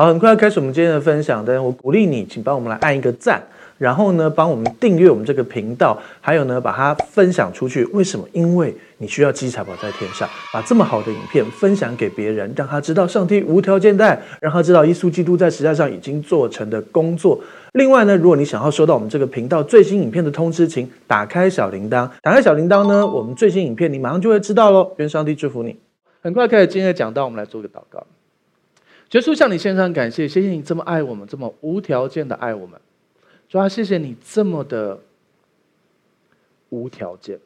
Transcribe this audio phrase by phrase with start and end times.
[0.00, 3.38] 好，很快要开始我们今天的分享，但我鼓励你，请帮我们来按一个赞，
[3.76, 7.84] 然后呢，帮我们订阅我们这个频道，还有呢，把它分享出去。
[7.92, 8.26] 为什么？
[8.32, 17.38] 因为你需要积财宝在天上，把这么好的影片分享给别人，让他知道上帝无条件带，让他知道耶稣基督在十字架上已经做成的工作。
[17.72, 22.08] 另外呢，如果你想要收到我们这个频道最新影片的通知，请打开小铃铛。
[22.22, 24.92] 打开小铃铛呢，我们最新影片你马上就会知道喽。
[24.96, 25.76] 愿上帝祝福你。
[26.22, 28.02] 很快开始今天的讲道，我们来做个祷告。
[29.10, 32.80] 耶稣向你献上感谢，谢谢你这么爱我们，这么无条件的爱我们。
[33.48, 35.00] 主啊，谢谢你这么的
[36.68, 37.38] 无条件，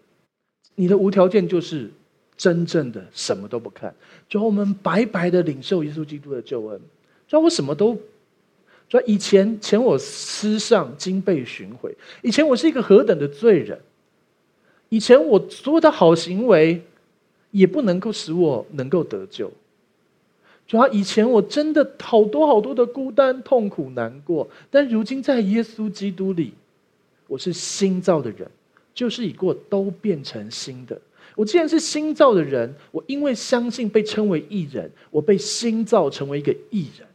[0.75, 1.91] 你的无条件就是
[2.37, 3.95] 真正的什么都不看，
[4.29, 6.79] 就我们白白的领受耶稣基督的救恩。
[7.27, 7.98] 主啊，我什么都，
[8.87, 13.81] 主啊，以前前我思上经被寻回，以前我是一个何等的罪人，
[14.91, 16.83] 以前我所有的好行为
[17.53, 19.51] 也不能够使我能够得救。
[20.67, 26.55] 主要以前我真的好多好多的孤单、痛苦、难过，但如今在耶稣基督里，
[27.27, 28.51] 我是新造的人，
[28.95, 31.01] 旧事已过，都变成新的。
[31.37, 37.06] 我既然是新造的人，我因为相信被称为义人，我被新造成为一个义人。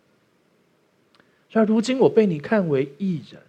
[1.49, 3.41] 所以如今我被你看为义人，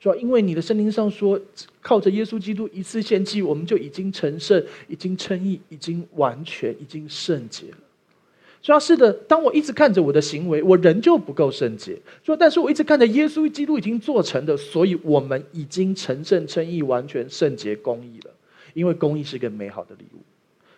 [0.00, 1.38] 主要因为你的圣经上说，
[1.82, 7.76] 靠着耶稣基督一次献祭，我们就已经成圣，已经称义，已经完全，已经圣洁了。
[8.62, 11.98] 主要是的，当我一直看着我的行为，我仍旧不够圣洁。
[12.22, 18.30] 说，但是我一直看着耶稣基督已经做成的，所以我们已经成圣、称义、完全圣洁、公义了。
[18.72, 20.18] 因为公义是个美好的礼物。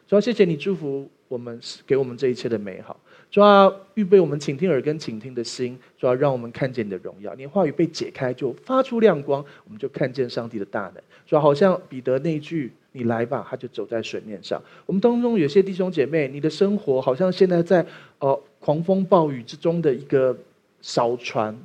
[0.09, 2.99] 主要谢谢你祝福我们，给我们这一切的美好。
[3.31, 7.35] 主要预备我们倾听耳跟倾听的心，主要让我们看见你的荣耀。
[7.35, 11.03] 你话语被解开，就发出亮光，我们就看见上帝的大能。
[11.27, 12.73] 主要好像彼得那句。
[12.97, 14.63] 你来吧，他就走在水面上。
[14.87, 17.85] 我们当中有些弟兄姐妹，你的生活好像现在在
[18.21, 20.37] 呃狂风暴雨之中的一个
[20.81, 21.59] 小船，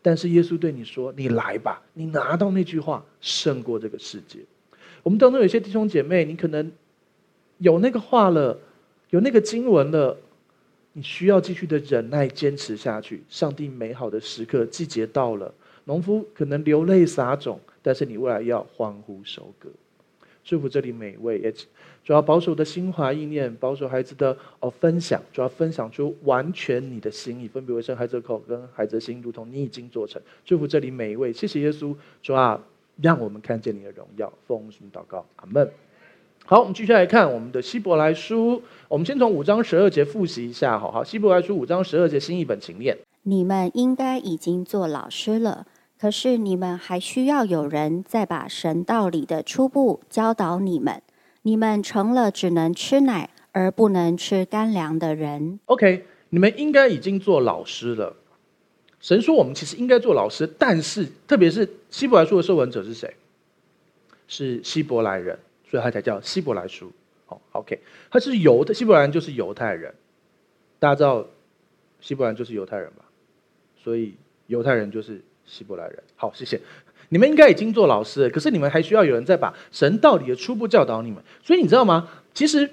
[0.00, 4.38] 但是耶稣对你说：“你来吧，你拿到那句话，胜过这个世界。”
[5.02, 6.70] 我们当中有些弟兄姐妹，你可能
[7.58, 8.56] 有那个话了，
[9.10, 10.16] 有那个经文了，
[10.92, 13.24] 你需要继续的忍耐坚持下去。
[13.28, 15.52] 上帝美好的时刻，季节到了，
[15.86, 19.68] 农夫可能流泪撒种，但是你未来要欢呼收割。
[20.46, 21.52] 祝福这里每一位，也
[22.04, 30.22] 主要保守的心怀意念，保守孩子的哦分享，主要分享出完全你的心意，分别为圣孩子的口跟孩子的心，如同你已经做成。
[30.44, 31.92] 祝福这里每一位，谢谢耶稣，
[32.22, 32.62] 主啊，
[33.02, 34.32] 让我们看见你的荣耀。
[34.46, 35.68] 奉主祷告，阿门。
[36.44, 45.66] 好，我们继续来看我们的希伯来书，我们先从五章十二节复习一下，好好，希伯来书五章十二节新译本，请念：你们应该已经做老师了。
[45.98, 51.02] 可是你们还需要有人再把神道理的初步教导你们，
[51.40, 55.58] 你们成了只能吃奶而不能吃干粮的人。
[55.64, 58.14] OK，你们应该已经做老师了。
[59.00, 63.14] 神说我们其实应该做老师，但是特别是希伯来书的受文者是谁？
[64.28, 65.38] 是希伯来人，
[65.70, 66.92] 所以他才叫希伯来书。
[67.24, 67.78] 好，OK，
[68.10, 69.94] 他是犹的希伯来人，就是犹太人。
[70.78, 71.26] 大家知道
[72.02, 73.04] 希伯来就是犹太人吧？
[73.82, 74.14] 所以
[74.48, 75.24] 犹太人就是。
[75.46, 76.60] 希伯来人，好，谢谢。
[77.08, 81.22] 你们应该已经做老师了，可是你们还需要有人再把神道理的初步教导你们。
[81.42, 82.08] 所以你知道吗？
[82.34, 82.68] 其实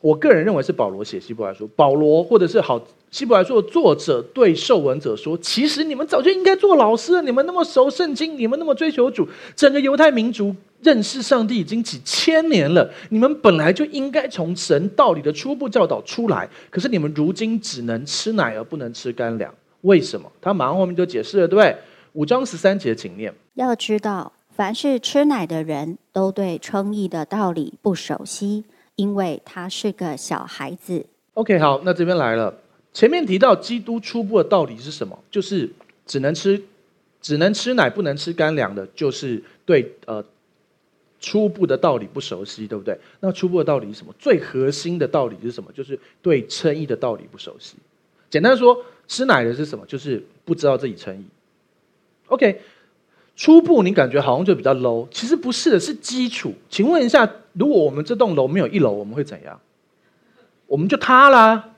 [0.00, 7.22] 我个人认为是保罗写希伯来书，保罗或者是好希伯来书的作者对受文者说：其实你们早就应该做老师了。
[7.22, 9.26] 你们那么熟圣经，你们那么追求主，
[9.56, 12.88] 整个犹太民族认识上帝已经几千年了。
[13.08, 19.52] 你们本来就应该从神道理的初步教导出来，可是你们如今只能吃奶而不能吃干粮。
[19.82, 20.30] 为什么？
[20.40, 21.76] 他马上后面就解释了，对不对？
[22.14, 23.32] 五章十三节，请念。
[23.54, 28.64] 要知道，凡是吃奶的人都对称义的道理不熟悉，
[28.96, 31.06] 因为他是个小孩子。
[31.34, 32.52] OK，好，那这边来了。
[32.92, 35.16] 前面提到基督初步的道理是什么？
[35.30, 35.70] 就是
[36.06, 36.60] 只能吃，
[37.20, 40.24] 只能吃奶，不能吃干粮的，就是对呃
[41.20, 42.98] 初步的道理不熟悉，对不对？
[43.20, 44.12] 那初步的道理是什么？
[44.18, 45.70] 最核心的道理是什么？
[45.72, 47.76] 就是对称义的道理不熟悉。
[48.28, 48.76] 简单说。
[49.08, 49.84] 吃奶的是什么？
[49.86, 51.24] 就是不知道自己称义。
[52.28, 52.60] OK，
[53.34, 56.54] 初步你感觉好像就比较 low，其实不是的，是基础。
[56.68, 59.58] 请问一下，如果我们这栋楼没有一楼，我们会怎样？
[60.66, 61.70] 我们就塌啦，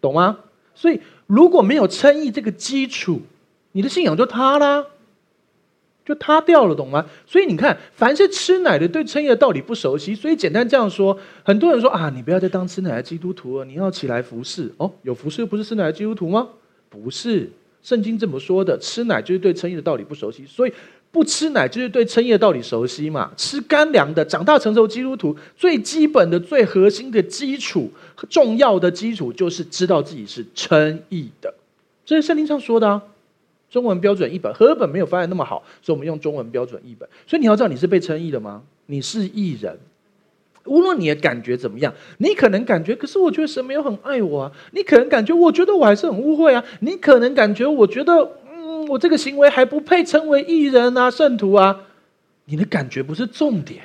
[0.00, 0.38] 懂吗？
[0.74, 3.20] 所以如果没有称义这个基础，
[3.72, 4.86] 你的信仰就塌啦。
[6.04, 7.04] 就塌掉了，懂吗？
[7.26, 10.14] 所以你看，凡是吃奶的，对称义的道理不熟悉。
[10.14, 14.70] 所以简单这样说，很多人说啊，你不要再当吃奶的基督徒了，你要起来服侍。
[14.76, 16.48] 哦，有服侍不是吃奶的基督徒吗？
[16.90, 17.50] 不是，
[17.82, 18.78] 圣经这么说的。
[18.78, 20.72] 吃奶就是对称义的道理不熟悉，所以
[21.10, 23.30] 不吃奶就是对称义的道理熟悉嘛。
[23.36, 27.90] 吃干粮的，长大成熟基督徒，最基本的、最核心的基础、
[28.28, 31.54] 重要的基础，就是知道自己是称义的。
[32.04, 33.02] 这是圣经上说的啊。
[33.74, 37.08] 中文标准译本，和本没有翻译那么好，所以我们用中文标准译本。
[37.26, 38.62] 所以你要知道，你是被称义的吗？
[38.86, 39.76] 你是义人。
[40.66, 44.52] 无论你的感觉怎么样，你可能感觉，可是我觉得神没有很爱我啊。
[44.70, 46.64] 你可能感觉，我觉得我还是很污秽啊。
[46.82, 48.12] 你可能感觉，我觉得，
[48.48, 51.80] 嗯，我这个行为还不配称为义人啊，圣徒啊。
[52.44, 53.82] 你的感觉不是重点，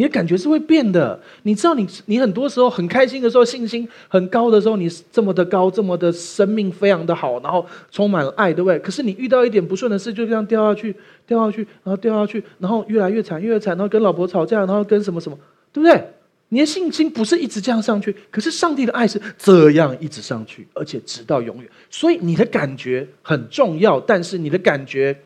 [0.00, 1.20] 你的感觉是会变的。
[1.42, 8.78] 你知道你，你很多时候很开心的时候，信心很高的时候，你这么的高，这么的生命非常的好，然后充满了爱，对不对？
[8.78, 15.38] 可是你遇到一点不顺的事，就这样掉下去，掉下去，然后掉下去，然后越来越惨，越来越惨，然后跟老婆吵架，然后跟什么什么。
[15.72, 16.02] 对不对？
[16.48, 21.70] 你的信心不是一直这样上去，可是上帝的爱是这样一直上去，而且直到永远。
[21.90, 25.16] 所以你的感觉很重要，但是你的感觉，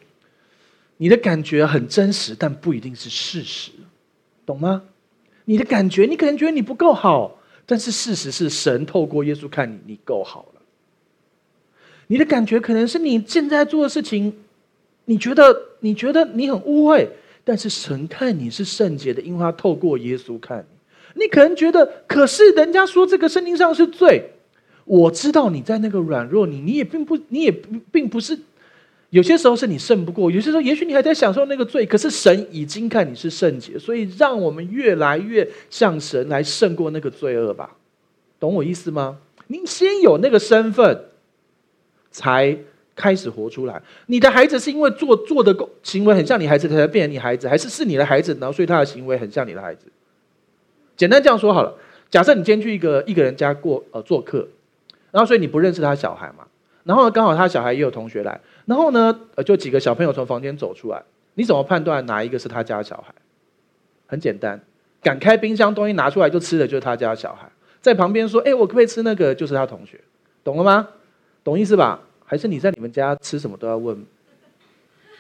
[0.99, 3.71] 你的感觉很真实，但不一定是事实，
[4.47, 4.83] 懂吗？
[5.47, 10.61] 你的感觉，你可能觉得你不够好，但是事实是神透过耶稣看你，你够好了。
[12.07, 14.35] 你的感觉可能是你现在做的事情，
[15.05, 17.07] 你觉得你觉得你很污秽。
[17.45, 21.23] 但是神看你是圣洁的，因为他透过耶稣看你。
[21.23, 24.31] 你可能觉得，可是人家说这个圣经上是罪。
[24.87, 27.53] 我知道你在那个软弱，你你也并不，你也
[27.93, 28.39] 并不是。
[29.15, 31.87] 有些时候是你胜不过，有些时候也许你还在享受那个罪。
[31.87, 37.77] 可是神已经看你是圣洁，所以让我们越来越像神来胜过那个罪恶吧。
[38.41, 39.19] 懂我意思吗？
[39.47, 41.05] 您先有那个身份，
[42.11, 42.59] 才。
[42.97, 45.53] 开始活出来，你的孩子是因为做做的
[45.83, 49.87] 行为很像你孩子，才变成你孩子，还是是你的孩子，然后所以他的行为很像你的孩子？
[50.97, 51.75] 简单这样说好了，
[52.09, 54.47] 假设你今天去一个一个人家过呃做客，
[55.11, 56.47] 然后所以你不认识他小孩嘛，
[56.85, 61.03] 然后刚好他小孩也有同学来，然后呢呃就几个小朋友从房间走出来，
[61.35, 63.15] 你怎么判断哪一个是他家小孩？
[64.07, 64.61] 很简单，
[65.03, 67.51] 敢开冰箱东西拿出来就吃的就是他家小孩，
[67.81, 70.01] 在旁边说哎我可不可以吃那个就是他同学，
[70.43, 70.89] 懂了吗？
[71.43, 72.01] 懂意思吧？
[72.25, 74.05] 还是你在你们家吃什么都要问？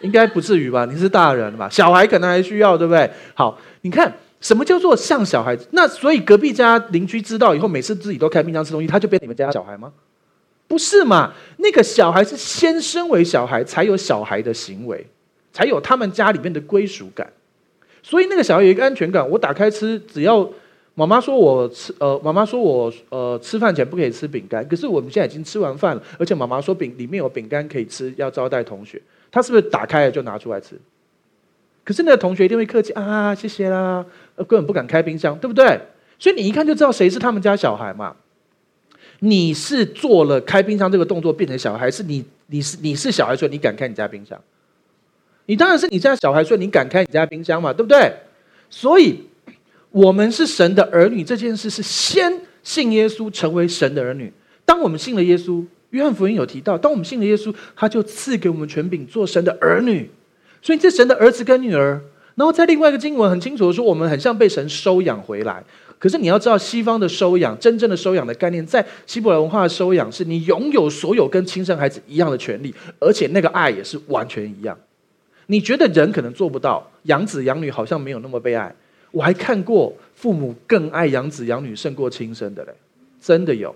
[0.01, 0.85] 应该不至于吧？
[0.85, 1.69] 你是大人了吧？
[1.69, 3.11] 小孩可能还需要，对不对？
[3.35, 5.67] 好，你看什么叫做像小孩子？
[5.73, 9.93] 那所以隔壁家邻居知道以后，每次自己都开冰箱吃东西，他就变你们家小孩吗？
[10.75, 11.33] 不是嘛？
[11.59, 15.07] 那个小孩是先生为小孩，才有小孩的行为，
[15.53, 17.33] 才有他们家里面的归属感。
[18.03, 20.51] 所以那个小孩有一个安全感，我打开吃，只要。
[20.97, 30.79] 妈妈说我吃呃，妈妈说我呃吃饭前不可以吃饼干，可是我们现在已经吃完饭了，而且妈妈说饼里面有饼干可以吃，要招待同学，他是不是打开了就拿出来吃？
[31.83, 34.07] 可是那个同学一定会客气啊，谢谢啦，
[34.37, 35.81] 根本不敢开冰箱，对不对？
[36.21, 38.15] 所以你一看就知道谁是他们家小孩嘛。
[39.25, 44.41] 你是做了开冰箱这个动作变成小孩，是你你是你是小孩，所以你敢开你家冰箱？
[45.47, 48.13] 你当然是你家小孩，所以你敢开你家冰箱嘛，对不对？
[48.71, 49.21] 所以。
[49.95, 54.33] 我们是神的儿女这件事是先信耶稣成为神的儿女。
[54.65, 60.11] 当我们信了耶稣，约翰福音有提到，当我们信了耶稣，他就赐给我们权柄做神的儿女。
[60.61, 62.03] 所以这神的儿子跟女儿。
[62.35, 65.63] 然后在另外一个经文很清楚的说，我们很像被神收养回来。
[65.99, 74.79] 可是你要知道，西方的收养，真正的收养的概念，在希伯来文化的收养，是你拥有所有跟亲生孩子一样的权利，而且那个爱也是完全一样。
[75.47, 78.75] 你觉得人可能做不到，养子养女好像没有那么被爱。
[79.11, 82.73] 我还看过父母更爱养子养女胜过亲生的嘞，
[83.21, 83.75] 真的有，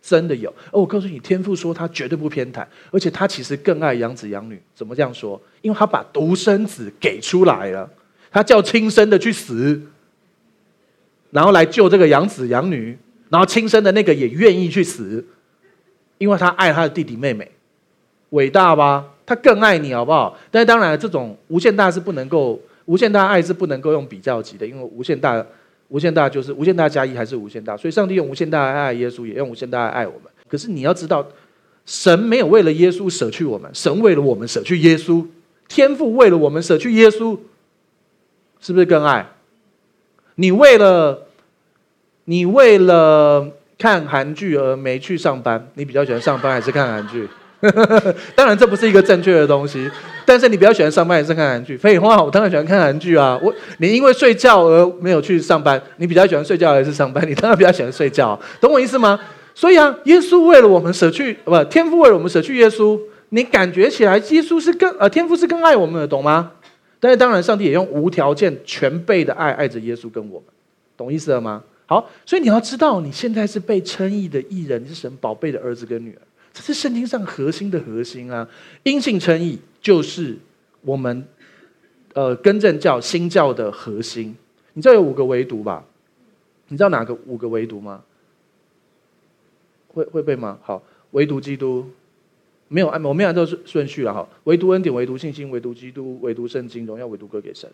[0.00, 0.48] 真的有。
[0.72, 4.60] 而我告诉你，天父说他绝对不偏袒，而且他其实更爱养子养女。
[4.74, 5.40] 怎么这样说？
[5.60, 7.88] 因为他把独生子给出来了，
[8.30, 9.82] 他叫亲生的去死，
[11.30, 12.96] 然后来救这个养子养女，
[13.28, 15.24] 然后亲生的那个也愿意去死，
[16.18, 17.50] 因为他爱他的弟弟妹妹，
[18.30, 19.04] 伟大吧？
[19.26, 20.38] 他更爱你，好不好？
[20.50, 22.60] 但是当然，这种无限大是不能够。
[22.86, 25.44] 无限大爱是不能够用比较级的，因为无限大，
[25.88, 30.32] 无限大就是无限大加一还是无限大，所以上帝用无限大爱爱耶稣，也用无限大爱爱我们。
[30.48, 31.22] 可是你要知道，
[31.84, 35.22] 神没有为了耶稣舍去我们，神为了我们舍去耶稣，
[35.68, 37.38] 天父为了我们舍去耶稣，
[38.58, 39.30] 是不是更爱？
[40.40, 41.26] 你为了
[42.26, 43.44] 你为了
[43.76, 47.28] 看韩剧而没去上班，你比较喜欢上班还是看韩剧？
[48.36, 49.90] 当然，这不是一个正确的东西。
[50.24, 51.76] 但是你比较喜欢上班还是看韩剧？
[51.76, 53.36] 废话，我当然喜欢看韩剧啊！
[53.42, 57.28] 我你因为睡觉而没有去上班，你比较喜欢睡觉还是上班？
[57.28, 59.18] 你当然比较喜欢睡觉，懂我意思吗？
[59.56, 62.96] 所以啊，耶稣为了我们舍去，不，天父为了我们舍去耶稣，
[63.30, 66.52] 你感觉起来耶稣是更呃，天父是更爱我们的，懂吗？
[67.00, 70.48] 但是当然，上帝也用无条件、全备的爱爱着耶稣跟我们，
[70.96, 71.62] 懂意思了吗？
[71.86, 76.20] 好，所以你要知道，你现在是被称义的义人，你是神宝贝的儿子跟女儿。
[76.52, 78.46] 这是圣经上核心的核心啊！
[78.82, 80.36] 因信称义就是
[80.82, 81.24] 我们
[82.14, 84.36] 呃更正教新教的核心。
[84.72, 85.84] 你知道有五个唯独吧？
[86.66, 88.02] 你知道哪个五个唯独吗？
[89.88, 90.58] 会会背吗？
[90.62, 91.88] 好，唯独基督，
[92.68, 94.28] 没有按，我没有按照顺顺序了哈。
[94.44, 97.68] 唯独恩典，唯独信心，唯独基督，唯独圣经，荣耀唯独归给神。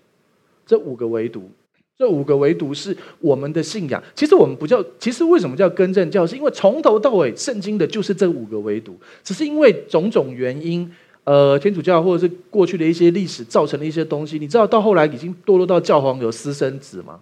[0.65, 1.51] 这五个唯独，
[1.99, 4.03] 这五个唯独是我们的信仰。
[4.15, 6.25] 其实我们不叫，其实为什么叫更正教？
[6.25, 10.89] 是因为从头到尾圣经的就是这五个唯独，只是因为种种原因，
[11.25, 14.39] 呃，天主教或者是过去的一些历史造成的一些东西。
[14.39, 17.21] 你知道到后来已经堕落到教皇有私生子吗？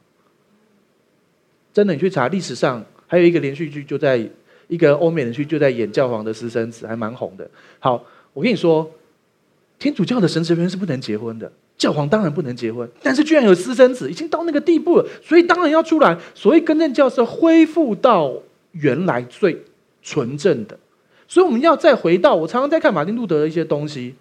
[1.72, 4.28] 真的，你去查历史上还有一个连续剧就在。
[4.72, 7.46] 一个欧美人去就在演教皇的私生子，还蛮红的。
[7.78, 8.02] 好，
[8.32, 8.90] 我跟你说，
[9.78, 16.18] 天主教的神职人员是不能结婚的，教皇当然不能结婚，但是居然有私生子，已经到那个地步了，所以当然要出来。
[16.34, 18.32] 所以更正教是恢复到
[18.70, 19.62] 原来最
[20.00, 20.78] 纯正的，
[21.28, 24.14] 所以我们要再回到我常常在看马丁路德的一些东西，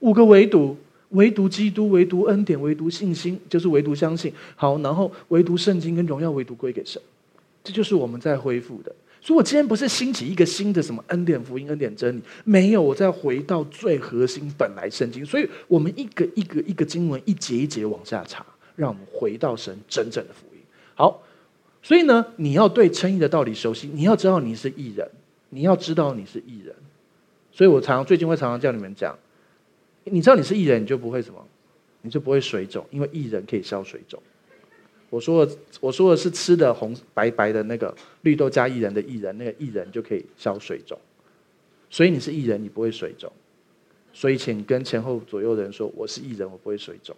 [0.00, 0.76] 五个唯独，
[1.10, 4.32] 唯独基督，唯独恩典，唯独信心，就是唯独相信。
[4.56, 7.00] 好，然后唯独圣经跟荣耀唯独归给神，
[7.62, 8.92] 这就是我们在恢复的。
[9.24, 15.24] 所以，我今天不是兴起一个新的什么恩典福音、恩典真理，没有，我再回到最核心本来圣经。
[15.24, 20.60] 所以我们一个一个一个经文，一节一节往下查，让我们回到神真正的福音。
[20.96, 21.22] 好，
[21.82, 25.08] 所以呢，你要对称义的道理熟悉，你要知道你是义人，
[25.50, 26.74] 你要知道你是义人。
[27.52, 29.16] 所以我常常最近会常常叫你们讲，
[30.02, 31.46] 你知道你是义人，你就不会什么，
[32.00, 34.20] 你就不会水肿，因为义人可以消水肿。
[35.12, 40.98] 我说的，我说的是吃的红白白的那个绿豆加薏仁的薏仁，那个薏仁就可以消水肿。
[41.90, 43.30] 所以你是薏仁，你不会水肿。
[44.14, 47.14] 所以请跟前后左右的人说：我是薏仁，我不会水肿。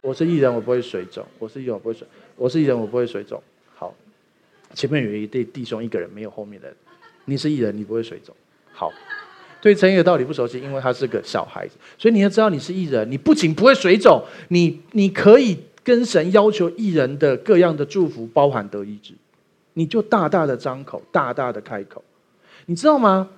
[0.00, 1.26] 我是薏仁，我不会水肿。
[1.38, 2.08] 我是薏仁，我不会水。
[2.36, 3.42] 我是薏仁，我不会水肿。
[3.74, 3.94] 好，
[4.72, 6.76] 前面有一对弟兄，一个人没有后面的人。
[7.26, 8.34] 你是义人，你不会水肿。
[8.72, 8.90] 好。
[9.60, 19.14] 对称义的道理不熟悉，因为他是个小孩子，所以你要知道你是艺人，你不仅不会水肿，你你可以跟神要求艺人的各样的祝福，包含得医治，
[19.72, 22.04] 你就大大的张口，大大的开口，
[22.66, 23.28] 你知道吗？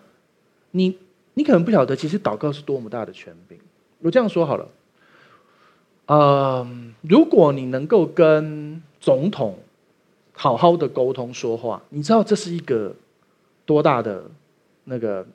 [0.72, 0.98] 你
[1.34, 3.56] 你可能不晓得，其实祷告是多么大的权柄。
[4.00, 4.68] 我这样说好了，
[6.06, 9.58] 嗯，如果你能够跟总统
[10.32, 12.94] 好好的沟通说话，你知道这是一个
[13.64, 14.24] 多大的
[14.84, 15.26] 那个？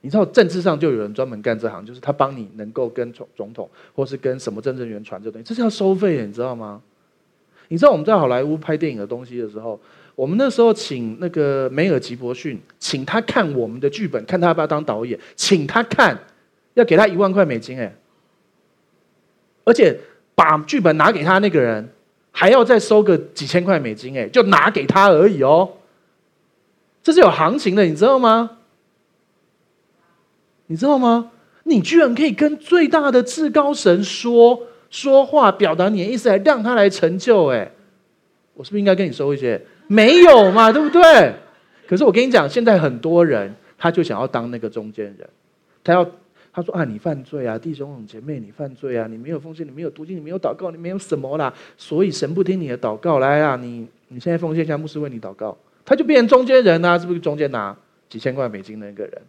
[0.00, 6.80] 你知道政治上就有人专门干这行，就是他帮你能够跟总总统，或是跟什么政治人员传这东西，这是要收费的，你知道吗？
[7.68, 9.78] 你知道我们在好莱坞拍电影的东西的时候，
[10.14, 16.18] 我们那时候请那个梅尔吉伯逊，请他看我们的剧本，看他要不要当导演，请他看，
[16.74, 17.94] 要给他一万块美金，哎，
[19.64, 19.98] 而且
[20.34, 21.86] 把剧本拿给他那个人，
[22.30, 25.68] 还要再收个几千块美金，哎，就拿给他而已哦，
[27.02, 28.57] 这是有行情的，你知道吗？
[30.68, 31.32] 你知道吗？
[31.64, 37.48] 你居然可以跟最大的至高神说说话，表达你的意思，来让他来成就。
[37.48, 37.70] 哎，
[38.54, 39.60] 我是不是应该跟你说一些？
[39.86, 41.34] 没有嘛，对不对？
[41.86, 45.28] 可是我跟你讲，现在很多人他就想要当那个中间人，
[45.84, 46.10] 他要
[46.52, 53.18] 他说啊，你犯罪啊，弟兄姐妹，你犯罪啊，你没有奉献，你没有读经，你没有祷告，你没有什么啦，所以神不听你的祷告。
[53.18, 57.76] 来啊，你你现在奉献一下，牧师为你祷告，他就变成中间人啊，是不是中间拿
[58.08, 59.22] 几千块美金的那个人？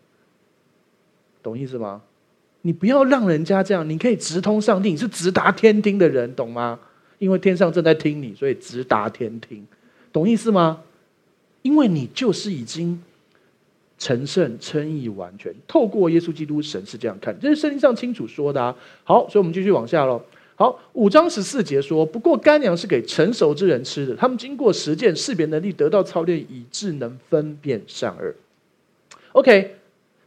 [1.41, 2.01] 懂意思吗？
[2.61, 6.77] 你不要让人家这样，你可以直通上帝，你是直达天听的人，懂吗？
[7.17, 9.65] 因为天上正在听你，所以直达天听，
[10.11, 10.81] 懂意思吗？
[11.61, 13.01] 因为你就是已经
[13.97, 18.75] 成圣、称义、完全，透过耶稣基督，神是这样看，这是圣经上清楚说的啊。
[19.05, 20.21] 好，所以我们继续往下喽。
[20.55, 28.35] 好，五章十四节说：不过干粮是给成熟之人吃的，他们经过实践识别能力，得到操练，以致能分辨善恶。
[29.31, 29.77] OK。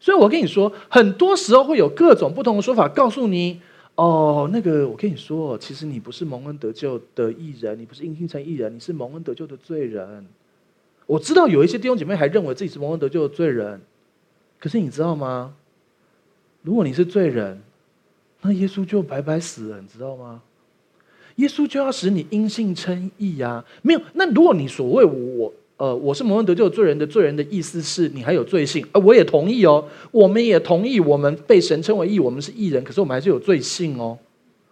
[0.03, 3.61] 所以我跟你说，很多时候会有各种不同的说法，告诉你
[3.95, 10.27] 哦，那个我跟你说，其实你不是蒙恩得救的义人，你不是因信成义人，你是蒙恩得救的罪人。
[11.07, 13.81] 我知道有一些弟兄姐妹还认为自己是蒙恩得救的罪人，
[14.59, 15.55] 可是你知道吗？
[16.63, 17.63] 如果你是罪人，
[18.41, 20.43] 那耶稣就白白死了，你知道吗？
[21.37, 24.01] 耶稣就要使你因信称义呀，没有。
[24.15, 25.53] 那如果你所谓我。
[25.83, 34.17] 呃，我是蒙恩得救罪人的罪人的意思是你还有罪性，呃，我也同意哦，我们也同意，我们被神称为义，我们是义人，可是我们还是有罪性哦，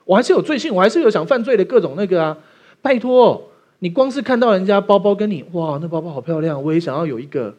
[0.04, 2.38] 我还是有罪性，我还是有想犯罪的各种那个啊，
[2.80, 3.42] 拜托，
[3.80, 7.56] 你光是看到人家包包跟你，哇，那包包好漂亮，我也想要有一个，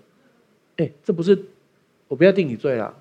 [0.77, 1.38] 哎，这不是，
[2.08, 2.93] 我不要定你罪啦，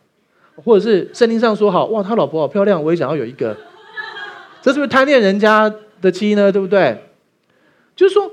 [0.56, 3.56] 或者是圣经上说好，哇，他老婆好漂亮，我也想要有一个，
[4.62, 6.50] 这是不是贪恋人家的妻呢？
[6.50, 6.98] 对不对？
[7.94, 8.28] 就是说。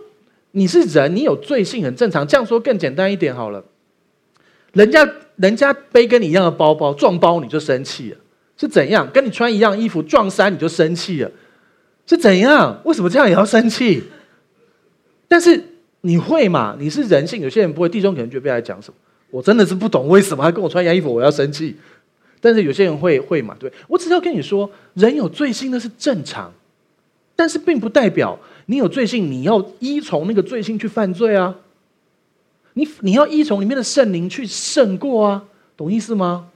[0.52, 2.28] 你是人，你有罪性很正常。
[2.28, 3.64] 这样说更简单一点好了。
[4.74, 8.18] 人家人家背跟你一样的包包撞包你就生气了，
[8.58, 9.10] 是怎样？
[9.12, 11.32] 跟你穿一样衣服撞衫你就生气了，
[12.06, 12.80] 是怎样？
[12.84, 14.04] 为什么这样也要生气？
[15.28, 15.64] 但是
[16.02, 16.76] 你会嘛？
[16.80, 17.90] 你是人性，有些人不会。
[17.90, 18.96] 弟兄可能觉得不要来讲什么，
[19.32, 21.76] 我真的是不懂为什么他跟我穿一样衣服我要生气。
[22.40, 26.54] 但是有些人会会嘛，对，我只是要跟你说，人有罪性那是正常，
[27.36, 31.56] 但是并不代表你有罪性，你要依从那个罪性去犯罪啊。
[32.74, 35.44] 你你要依从里面的圣灵去胜过啊，
[35.76, 36.48] 懂意思吗？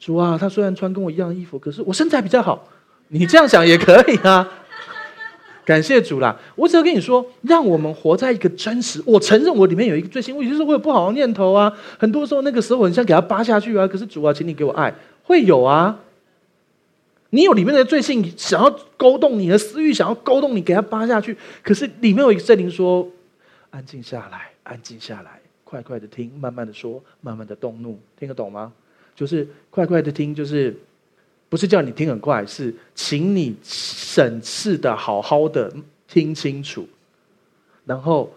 [0.00, 2.68] 主啊，他虽然穿跟我一样的衣服，可是我身材比较好。
[3.08, 4.48] 你这样想也可以啊。
[5.66, 6.36] 感谢主啦！
[6.56, 9.00] 我只要跟你说，让我们活在一个真实。
[9.06, 11.72] 我承认我里面有一个罪性，我有些时候会有不好的念头啊。
[11.98, 13.86] 很多时候那个时候，我很想给他扒下去啊。
[13.86, 15.96] 可是主啊，请你给我爱，会有啊。
[17.30, 21.36] 你有里面的罪性，想要勾动你的私欲，想要勾动你，给他扒下去。
[21.62, 23.08] 可是里面有一个圣灵说：
[23.70, 28.72] 安静下来，安静下来，快快的听，慢慢的说，慢慢的动怒，听得懂吗？
[29.16, 30.76] 就是快快的听，就是。
[31.48, 35.68] 不是叫你听很快，是请你审视的好好的
[36.06, 36.88] 听清楚，
[37.84, 38.32] 然后，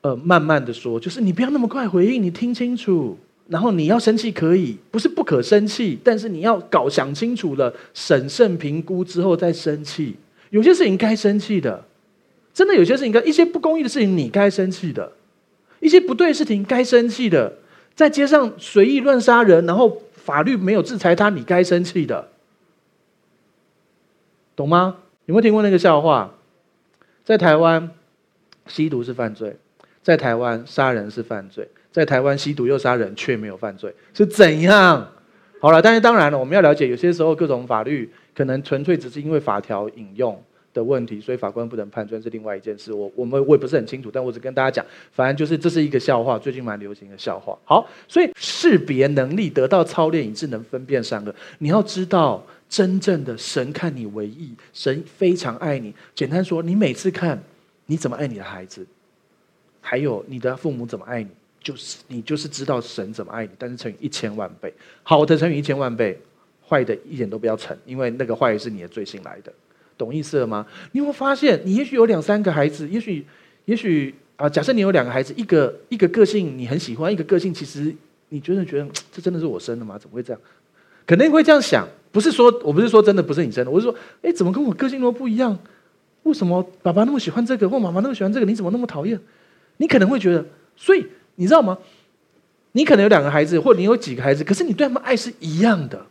[0.00, 10.16] 呃，慢慢的说，就是你不要那么快回应，你听清楚，然后你要生气可以，不是不可生气，但是你要搞想清楚了，审慎评估之后再生气。
[10.50, 11.84] 有些事情该生气的，
[12.52, 15.12] 真的有些事情该一些不公义的事情你该生气的，
[15.80, 17.58] 一些不对事情该生气的，
[17.94, 20.00] 在街上随意乱杀人，然后。
[20.24, 22.30] 法律没有制裁他，你该生气的，
[24.56, 24.96] 懂吗？
[25.26, 26.32] 有没有听过那个笑话？
[27.26, 27.90] 在台湾，
[28.66, 29.56] 吸毒是犯罪；
[30.02, 35.08] 在台湾，杀人是犯罪；在台湾，吸毒又杀人却没有犯罪，是怎样？
[35.60, 40.42] 好了，但是当然了，我们要了解，有些时候各种法律可能纯粹只是因为法条引用。
[40.74, 42.92] 的问题，所以法官不能判断是另外一件事。
[42.92, 47.56] 我我们我也不是很清楚，但我只跟大家讲，反正就是这是一个笑话，最近蛮流行的笑话。
[47.64, 51.32] 好，所以识别能力得到操练，以致能分辨善恶。
[51.58, 55.94] 你要知道，真正的神看你为义，神非常爱你。
[56.12, 57.40] 简单说，你每次看
[57.86, 58.84] 你怎么爱你的孩子，
[59.80, 61.28] 还有你的父母怎么爱你，
[61.64, 64.72] 就是你就是知道神怎么爱你，但是乘以一千万倍。
[65.02, 66.16] 好的乘以一千万倍，
[66.68, 69.52] 坏的一点都不要乘，因为那个坏是你的罪性来的。
[69.96, 70.66] 懂意思了吗？
[70.92, 73.24] 你有没有发现，你也许有两三个孩子，也许，
[73.64, 77.94] 也许啊，假设你有两个孩子，一个一个个性你很喜欢，一个个性其实
[78.28, 79.96] 你觉得觉得这真的是我生的吗？
[79.96, 80.42] 怎么会这样？
[81.06, 85.58] 可能会这样想，不是说我不是说真的不是你生的，我是说，哎，怎么跟我个性那么不一样？
[86.24, 88.46] 为什么爸爸那么喜欢这个，或妈妈那么喜欢这个？
[88.46, 89.18] 你怎么那么讨厌？
[89.76, 91.78] 你可能会觉得，所以你知道吗？
[92.72, 96.06] 你可能有两个孩子，或者你有几个孩子，可是你对他们爱是一样的。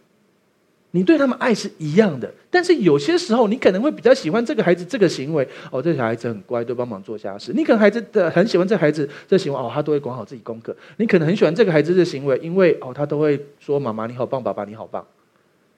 [0.96, 7.52] 你对他们爱是一样的，但是有些时候你可能会比较喜欢这个孩子这个行为哦，这小孩子很乖，都帮忙做家事。
[7.56, 10.76] 你可能孩子的很喜欢这孩子这行为哦，他都会管好自己功课。
[10.98, 15.04] 你可能很喜欢这个孩子的行为，因为哦，他都会说妈妈你好棒，爸爸你好棒。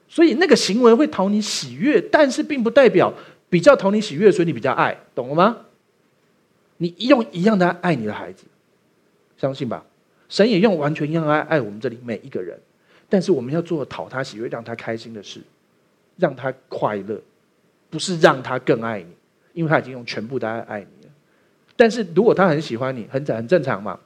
[0.06, 3.10] 所以那个行为会讨你喜悦，但是并不代表
[3.48, 5.56] 比较讨你喜悦，所以你比较爱，懂了吗？
[6.76, 8.44] 你用一样的爱你的孩子，
[9.36, 9.84] 相信吧，
[10.28, 12.58] 神也用完全一样爱爱我们这里每一个人。
[13.08, 15.40] 但是我们要做讨他喜悦、让他开心的事，
[16.16, 17.20] 让他快乐，
[17.88, 19.06] 不是让他更爱你，
[19.52, 21.12] 因为他已经用全部的爱爱你了。
[21.76, 24.00] 但是如果他很喜欢你，很很正常嘛。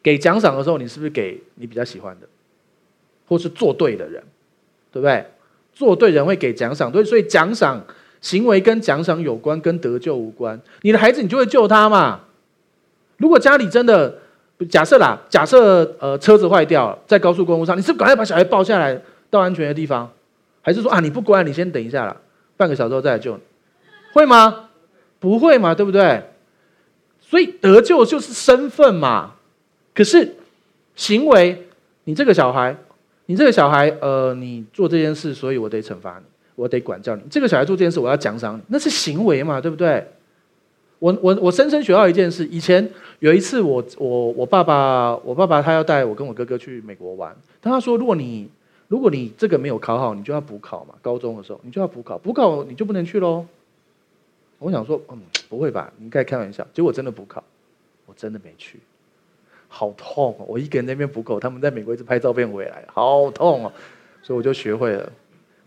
[0.00, 2.28] 给奖赏的时候，你是不是给你比较喜欢的，
[3.26, 4.22] 或是做对的人，
[4.92, 5.26] 对不对？
[5.72, 7.84] 做对人会给奖赏，对，所以奖赏
[8.20, 10.60] 行为跟奖赏有关，跟得救无关。
[10.82, 12.20] 你的孩子，你就会救他嘛。
[13.16, 14.20] 如果家里真的。
[14.66, 19.00] 假设啦，假设呃车子坏掉了，在高速公路上，你是赶快把小孩抱下来
[19.30, 20.10] 到安全的地方，
[20.62, 22.16] 还是说啊你不乖，你先等一下啦，
[22.56, 23.40] 半个小时后再来救你，
[24.12, 24.70] 会吗？
[25.18, 26.22] 不会嘛，对不对？
[27.20, 29.32] 所以得救就是身份嘛。
[29.94, 30.34] 可是
[30.94, 31.66] 行为，
[32.04, 32.76] 你这个小孩，
[33.26, 36.24] 你这个小孩，呃，你做这件事，所以我得惩罚你，
[36.54, 37.22] 我得管教你。
[37.30, 40.06] 这个小孩做这件事，我要奖赏你，那是行为嘛，对不对？
[40.98, 42.88] 我我我深深学到一件事，以前。
[43.20, 47.34] 有一次我，我我爸爸，我爸爸他要带我跟我哥哥去美国玩。
[47.62, 48.46] 他说：“如果你
[48.86, 50.94] 如果你这个没有考好，你就要补考嘛。
[51.00, 53.46] 高中的时候，你就要补考，补考你就不能去喽。”
[54.58, 55.90] 我想说：“嗯，不会吧？
[55.96, 57.42] 你应该开玩笑。”结果真的补考，
[58.04, 58.78] 我真的没去，
[59.68, 60.44] 好痛哦！
[60.46, 63.72] 我一个人在那边补考，他们在美国一直拍照片回来，好痛哦！
[64.22, 65.10] 所以我就学会了。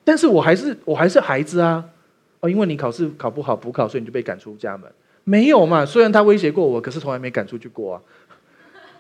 [0.04, 1.84] 但是我还是我还是孩子啊！
[2.42, 4.92] 哦，因为你考试考不好补考，所以你就被赶出家门。
[5.30, 5.86] 没有嘛？
[5.86, 8.02] 虽然他威胁过我，可是从来没赶出去过啊。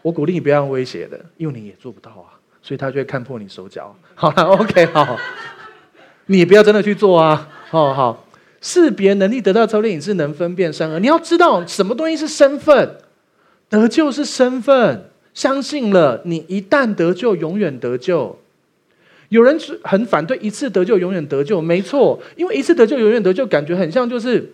[0.01, 3.95] 我鼓励你不要用威胁的，因为你也做不到啊，所以他就会看破你手脚。
[4.13, 5.17] 好了，OK，好，
[6.25, 7.47] 你不要真的去做啊。
[7.69, 8.25] 好好，
[8.59, 10.99] 识别能力得到操练，你是能分辨善恶。
[10.99, 12.97] 你要知道什么东西是身份，
[13.69, 15.09] 得救是身份。
[15.33, 18.37] 相信了，你一旦得救，永远得救。
[19.29, 24.51] 有人很反对一次得救永远得救，没错，因为一次得救永远得救，感觉很像就是，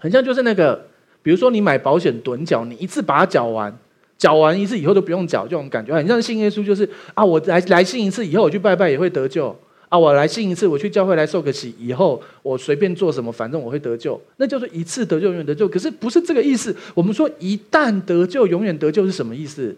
[0.00, 0.88] 很像就是那个。
[1.26, 3.76] 比如说，你买保险趸缴，你一次把它缴完，
[4.16, 9.48] 缴完一次以后都不用缴，这种感觉很像信耶稣，就是啊，我来来信一次以后，我去拜拜也会得救
[9.88, 15.66] 啊，我来信一次，我去教会来受个洗以后，我随便做什么，反正我会得救，那就是一次得救，永远得救。
[15.66, 16.72] 可是不是这个意思。
[16.94, 19.74] 我们说一旦得救，永远得救是什么意思？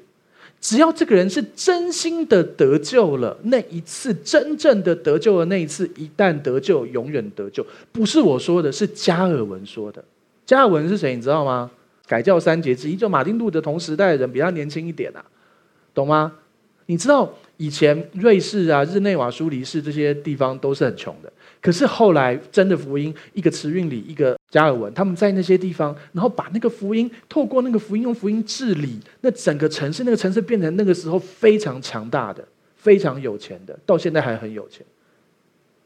[0.60, 7.64] 只要这个人是真心的得救了，那一次真正的得救的那一次，一旦得救，永远得救。
[7.90, 10.04] 不是我说的，是加尔文说的。
[10.48, 11.14] 加尔文是谁？
[11.14, 11.70] 你知道吗？
[12.06, 15.22] 改教三杰之一，就马丁路德同时代的人，比他年轻一点啊，
[15.92, 16.32] 懂吗？
[16.86, 21.30] 你知道以前瑞士啊、日内瓦、苏黎世这些地方都是很穷的，
[21.60, 32.42] 可是后来真的福音，一个慈运里，一个加尔文，他们在那些地方，然后把那个福音透过那个福音，用福音治理那整个城市，那个城市变成那个时候非常强大的、
[32.74, 34.82] 非常有钱的，到现在还很有钱。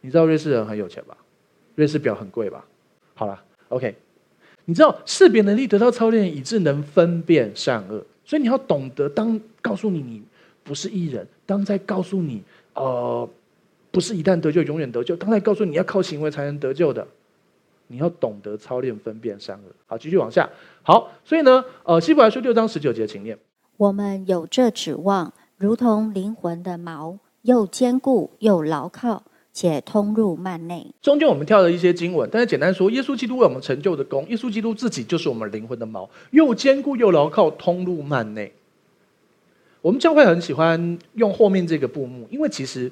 [0.02, 1.16] 你知道瑞士人很有钱吧？
[1.74, 2.64] 瑞士表很贵吧？
[3.14, 3.92] 好了，OK。
[4.64, 8.04] 你知道识别能力得到操练，以致能分辨善恶。
[8.24, 10.22] 所以你要懂得，当告诉你你
[10.62, 12.42] 不是义人，当在告诉你，
[12.74, 13.28] 呃，
[13.90, 17.06] 不是一旦得救永远得救，当在告诉你要靠行为才能得救的，
[17.88, 19.72] 你要懂得操练分辨善恶。
[19.86, 20.48] 好，继续往下。
[20.82, 23.36] 好，所以呢，呃，希伯来书六章十九节，请念。
[23.76, 29.24] 我们有这指望，如同灵魂的锚，又坚固又牢靠。
[29.52, 30.86] 且通入幔内。
[31.00, 38.52] 中间我们跳了一些经文，但是简单说，耶稣基督为我们成就的功，耶稣基督自己就是我们灵魂的锚，又坚固又牢靠，通入幔内。
[39.82, 42.90] 我们教会很喜欢用后面这个布幕，因为其实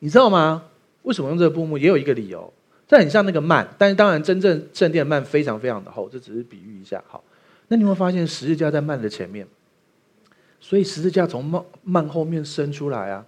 [0.00, 0.64] 你知道吗？
[1.02, 1.78] 为什么用这个布幕？
[1.78, 2.52] 也有一个理由，
[2.88, 7.02] 这很像那个幔，但是当然真正圣殿的幔非常非常的厚，这只是比喻一下。
[7.06, 7.22] 好，
[7.68, 9.46] 那你会发现十字架在幔的前面，
[10.60, 13.24] 所以十字架从幔幔后面伸出来啊。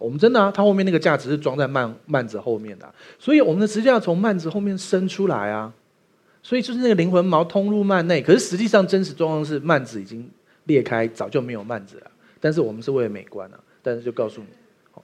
[0.00, 5.70] 我们真的啊，它后面那个架子是装在幔幔子后面的，所以我们的十字架从幔子后面伸出来啊，
[6.42, 8.22] 所以就是那个灵魂锚通入幔内。
[8.22, 10.26] 可是实际上真实状况是幔子已经
[10.64, 12.10] 裂开，早就没有幔子了。
[12.40, 14.46] 但是我们是为了美观啊，但是就告诉你，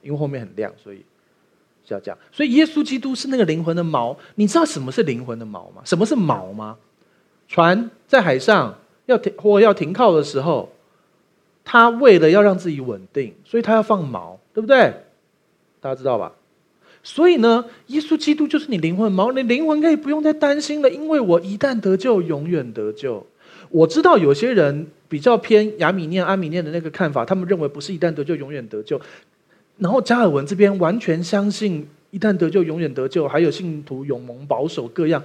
[0.01, 1.05] 因为后面很亮，所以
[1.85, 2.17] 是要这样。
[2.31, 4.17] 所以耶稣基督是那个灵魂的锚。
[4.33, 5.83] 你知道什么是灵魂的锚吗？
[5.85, 6.75] 什么是锚吗？
[7.47, 10.71] 船在海上要停或要停靠的时候，
[11.63, 14.35] 他为了要让自己稳定，所以他要放锚。
[14.57, 14.91] 对不对？
[15.79, 16.33] 大家知道吧？
[17.03, 23.23] 所以呢，耶稣基督就是你灵魂锚，你灵魂可以不用再担心了，因为我一旦得救，永远得救。
[23.69, 28.99] 我知道有些人比较偏亚米念、安米念的那个看法，他们认为不是一旦得救，永远得救。
[29.77, 35.23] 然后加尔文这边完全相信一旦得救，永远得救，还有信徒永蒙保守各样。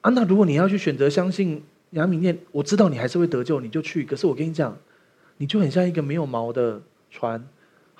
[0.00, 4.02] 啊，那如果你要去选择相信亚米念，我知道你还是会得救，你就去。
[4.02, 4.76] 可是我跟你讲，
[5.36, 7.40] 你就很像一个没有毛的船。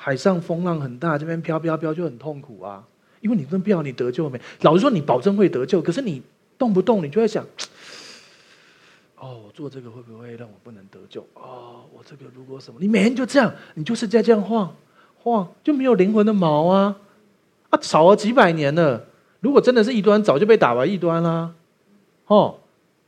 [0.01, 2.85] 海上风浪很大，这边飘飘飘就很痛苦啊！
[3.21, 4.41] 因为你真不知道你得救没？
[4.61, 6.23] 老实说，你保证会得救，可是你
[6.57, 7.45] 动不动你就会想：
[9.17, 11.27] 哦，我做这个会不会让我不能得救？
[11.35, 12.79] 哦，我这个如果什么？
[12.81, 14.73] 你每天就这样，你就是在这样晃
[15.21, 16.97] 晃，就没有灵魂的毛啊！
[17.71, 19.05] 啊，吵了几百年了，
[19.41, 21.53] 如果真的是异端，早就被打完异端啦！
[22.27, 22.61] 哦。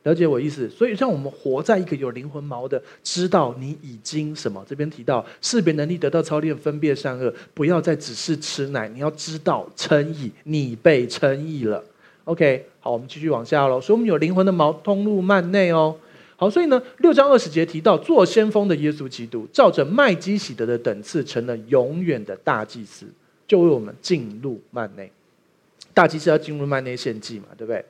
[0.03, 4.65] 了解我意思，所以让我们活在一个有灵魂毛的，知道你已经什么？
[4.67, 11.85] 这边提到识别能力得到操练，分辨善恶，不要再只是吃奶，你要知道称义，你被称义了。
[12.25, 13.81] OK，好，我们继续往下喽。
[13.81, 15.95] 所以，我们有灵魂的毛通入幔内哦。
[16.37, 23.05] 好，所以呢，六章二十节提到做先锋的耶稣基督，照着麦基洗德的等次，成了永远的大祭司，
[23.47, 25.13] 就为我们进入幔内。
[25.93, 27.85] 大祭司要进入幔内献祭嘛，对不对？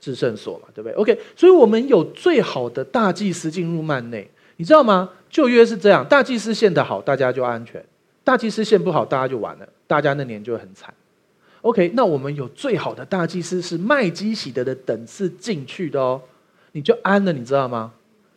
[0.00, 5.10] 至圣所嘛，对不对？OK，所以我们有最好的大祭司进入幔内，你知道吗？
[5.28, 7.80] 旧约是这样，大祭司献得好，大家就安全；
[8.24, 10.92] 大祭司献不好，大家就完了，大家那年就很惨。
[11.60, 16.20] OK，那我们有最好的大祭司是麦基洗德的等次进去的哦，
[16.72, 17.92] 你就安了，你知道吗？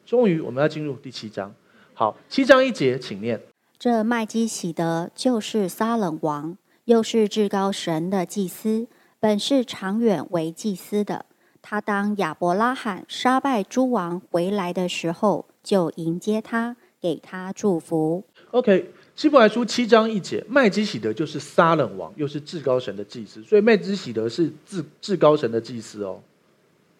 [0.05, 1.53] 终于我们要进入第七章，
[1.93, 3.39] 好，七章一节，请念：
[3.79, 8.87] 这麦基洗德就是撒冷王，又是至高神的祭司，
[9.19, 11.25] 本是长远为祭司的。
[11.63, 18.21] 他当亚伯拉罕杀败诸王回来的时候，就迎接他，给他祝福。
[18.51, 26.19] OK，希伯来书七章一节，麦基洗德就是撒冷王，又是至高神的祭司，所以麦基洗德是至至高神的祭司哦，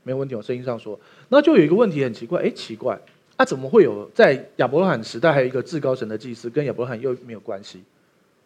[0.04, 0.34] 没有问题。
[0.34, 0.98] 我声音上说，
[1.28, 2.98] 那就有一个问题很奇怪，哎，奇怪，
[3.36, 7.84] 啊，怎么会有在亚伯拉罕时代还有一个至高神的祭司，跟亚伯拉罕又没有关系？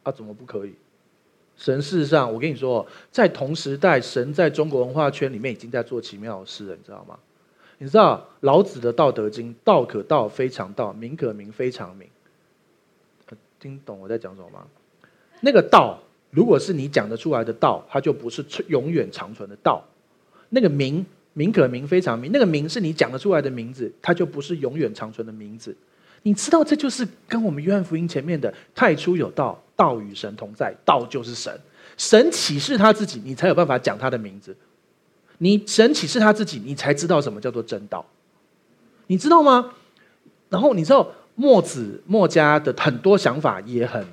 [0.01, 0.73] 啊，怎么不可以？
[1.57, 7.17] 神事实上，我跟你说，在同时代，神在中国文化圈里面已经在做奇妙的事了，你知道吗？
[7.79, 12.07] 你知道老子的《道德经》，道可道，非常道；名可名，非常名。
[13.59, 14.67] 听懂我在讲什么吗？
[15.41, 19.83] 那个道，如果是你讲得出来的道，它就不是永远长存的道；
[20.49, 25.75] 那个名，名可名，非常名，那个名是你讲得出来的名字，它就不是永远长存的名字。
[26.27, 31.57] 你知道这就是跟我们约翰福音前面的太初有道，道与神同在，道就是神。
[31.95, 34.53] 神启示他自己，你才有办法讲他的名字。
[35.37, 38.05] 你神启示他自己，你才知道什么叫做真道。
[39.07, 39.71] 你知道吗？
[40.49, 44.05] 然后你知道墨子墨家的很多想法也很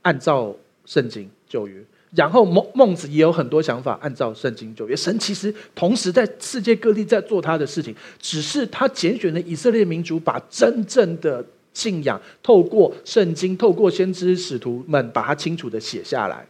[0.00, 4.96] 按照圣经旧约，然后孟孟子也有很多想法按照圣经旧约。
[4.96, 16.44] 神其实同时在世界各地在做他的事情，只是他拣选了以色列民族，把真正的信仰透过圣经、透过先知使徒们把它清楚的写下来。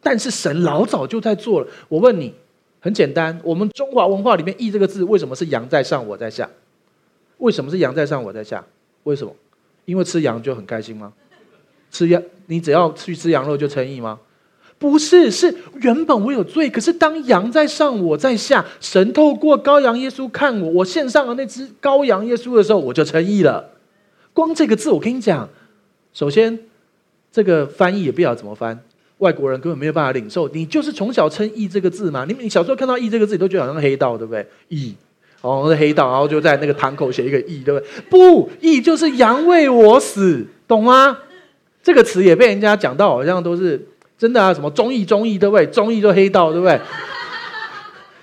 [0.00, 1.66] 但是神老早就在做了。
[1.88, 2.32] 我问你，
[2.80, 6.48] 很简单，我们中华文化里面“义”这个字为什么是羊在上，我在下？
[7.38, 8.64] 为什么是羊在上，我在下？
[9.02, 9.34] 为什么？
[9.84, 11.12] 因为吃羊就很开心吗？
[11.90, 14.18] 吃羊，你只要去吃羊肉就称义吗？
[14.80, 23.72] 不是，是原本我有罪，可是当羊在上，我在下，神透过羔羊耶稣看我，我献上了那只羔羊耶稣的时候，我就称义了。
[24.32, 25.46] 光这个字，我跟你讲，
[26.14, 26.58] 首先
[27.30, 28.80] 这个翻译也不晓得怎么翻。
[29.18, 32.24] 外国人根本没有办法领受，你就是从小称义这个字嘛？
[32.24, 34.46] 你你小时候看到义这个字，你都觉得好像黑道，对不对？
[34.68, 34.94] 义，
[35.42, 37.86] 哦，是黑道，然后就在那个堂口写一个义，对不对？
[38.08, 41.18] 不，义就是羊为我死，懂吗？
[41.82, 43.86] 这个词也被人家讲到，好像都是
[44.20, 45.64] 真的啊，什么忠义忠义，对不对？
[45.68, 46.78] 忠义就黑道，对不对？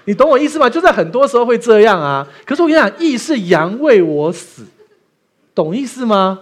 [0.05, 0.69] 你懂我意思吗？
[0.69, 2.27] 就在很多时候会这样啊。
[2.45, 4.63] 可是我跟你讲，义是羊为我死，
[5.55, 6.41] 懂意思吗？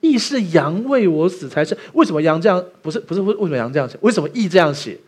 [0.00, 1.78] 义是羊为我死才是。
[1.92, 2.60] 为什么羊这样？
[2.82, 3.96] 不是不是为为什么羊这样写？
[4.00, 4.98] 为什么义这样写？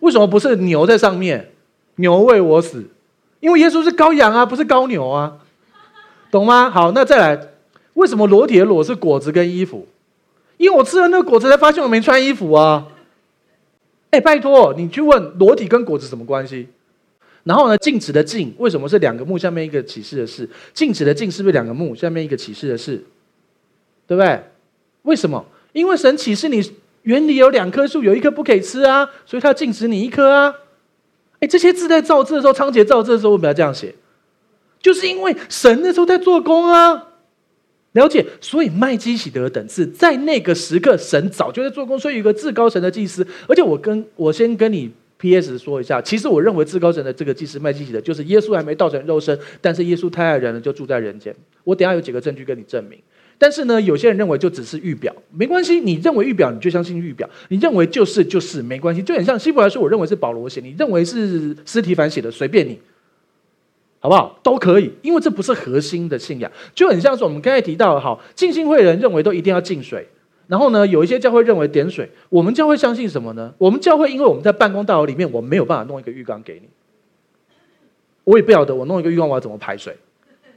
[0.00, 1.52] 为什么不是牛在上面？
[1.96, 2.82] 牛为我死，
[3.40, 5.36] 因为耶稣是羔羊啊，不是羔牛啊，
[6.30, 6.70] 懂吗？
[6.70, 7.48] 好，那再来，
[7.92, 9.86] 为什么裸体的裸是果子跟衣服？
[10.62, 12.86] 因为我吃了那个果子才发现我没穿衣服啊。
[14.10, 16.68] 哎，拜托你去问裸体跟果子什么关系？
[17.42, 20.48] 然后呢，禁止的禁为什么是两个木下面一个启示的示？
[20.72, 23.02] 禁止的禁是不是两个木下面一个启示的示？
[24.06, 24.40] 对不对？
[25.02, 25.44] 为什么？
[25.72, 26.62] 因为神启示你
[27.02, 30.54] 园里有两棵树，有一棵不可以吃啊，所以他禁止你一棵啊。
[31.40, 33.92] 哎，这些字在造字的时候，仓颉造字的时候，为什么要这样写？
[34.80, 37.08] 就是因为神那时候在做工啊。
[37.92, 43.26] 了解，所以麦基洗德等次在那个时刻，神早就在做工，所以有一个至高神的祭司。
[43.46, 51.34] 而且我跟我先跟你 PS 说一下，其实我认为至高神的这个祭司麦基洗德，就是耶稣还没道成肉身，但是耶稣太爱人了，就住在人间。
[51.64, 52.98] 我等下有几个证据跟你证明。
[53.38, 55.80] 但是呢，有些人认为就只是预表，没关系。
[55.80, 59.02] 你认为预表，你就相信预表；你认为就是就是没关系。
[59.02, 62.78] 就很像希伯来书，我认为是保罗写，你认为是斯提凡写的，随便你，
[64.02, 64.36] 好不好？
[64.42, 66.50] 都可以，因为这不是核心的信仰。
[66.74, 70.06] 就很像是我们刚才提到的，好，浸信会人认为都一定要浸水，
[70.48, 72.10] 然后呢，有一些教会认为点水。
[72.28, 73.54] 我们教会相信什么呢？
[73.58, 76.68] 我们教会因为我们在办公大楼里面，我没有办法弄一个浴缸给你，
[78.24, 79.96] 我也不晓得我弄一个浴缸我要怎么排水，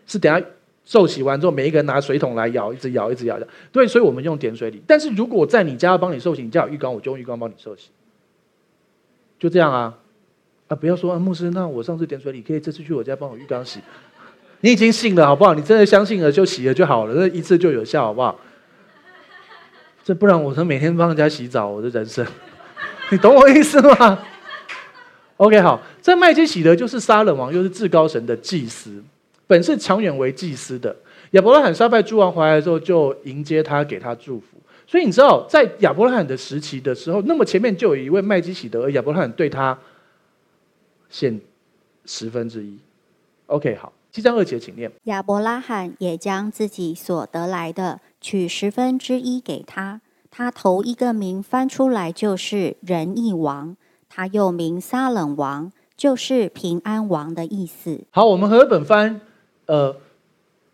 [0.08, 0.44] 是等下。
[0.88, 3.48] 受洗完之后，每一个人拿水桶来舀，一直舀，一直舀的。
[3.72, 4.80] 对，所以我们用点水礼。
[4.86, 7.90] 但是如果在你家要帮你受洗，你家有浴缸，我就用浴缸帮你受洗。
[9.40, 9.98] 就这样啊，
[10.68, 13.80] 啊，不要说啊，牧师，那我上次点水你可以这次去我家帮我浴缸洗。
[14.62, 15.54] 你已经信了，好不好？
[15.54, 18.40] 你真的相信了就洗了就好了，那一次就有效，好不好？
[20.04, 22.26] 这不然我能每天帮人家洗澡，我的人生，
[23.12, 24.20] 你懂我意思吗
[25.38, 29.04] ？OK，好，这麦基洗德就是撒冷王，又是至高神的祭司。
[29.48, 30.96] 本是强远为祭司的
[31.32, 34.58] 亚伯拉罕杀败诸王回来的时候，就迎接他，给他祝福。
[34.88, 39.78] 所以你知道，在亚伯拉罕的时期的时候，那么前面就有一位麦基洗德，而亚伯拉罕对他
[41.16, 41.40] 献
[42.04, 42.78] 十分之一。
[43.46, 44.92] OK，好，七章二节，请念。
[45.06, 50.02] 亚伯拉罕也将自己所得来的取十分之一给他。
[50.30, 53.78] 他头一个名翻出来就是仁义王，
[54.10, 58.02] 他又名撒冷王，就是平安王的意思。
[58.10, 59.22] 好，我们和本翻。
[59.68, 59.96] 呃，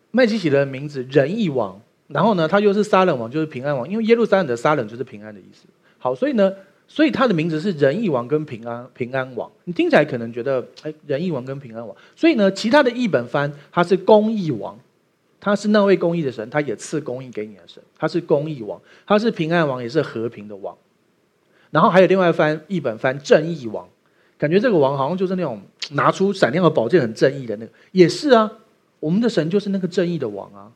[0.09, 5.67] 麦基洗的名字仁义王，然后呢，他又是撒冷王，就是平安王，因为耶路撒冷的撒冷就是平安的意思。
[5.99, 6.51] 好，所以呢，
[6.93, 9.49] 所以他的名字是仁义王跟平安平安王。
[9.63, 11.95] 你听起来可能觉得，哎，仁义王跟平安王。
[12.17, 14.77] 所以呢，其他的译本翻他是公义王，
[15.39, 18.77] 他是那位公义的神，他也赐公义给你的神，他是公义王，
[19.07, 20.75] 他是平安王，也是和平的王。
[21.69, 23.87] 然后还有另外翻译本翻正义王，
[24.37, 28.51] 感觉这个王好像就是那种拿出闪亮的宝剑很正义的那个，也是啊。
[28.99, 30.69] 我们的神就是那个正义的王啊，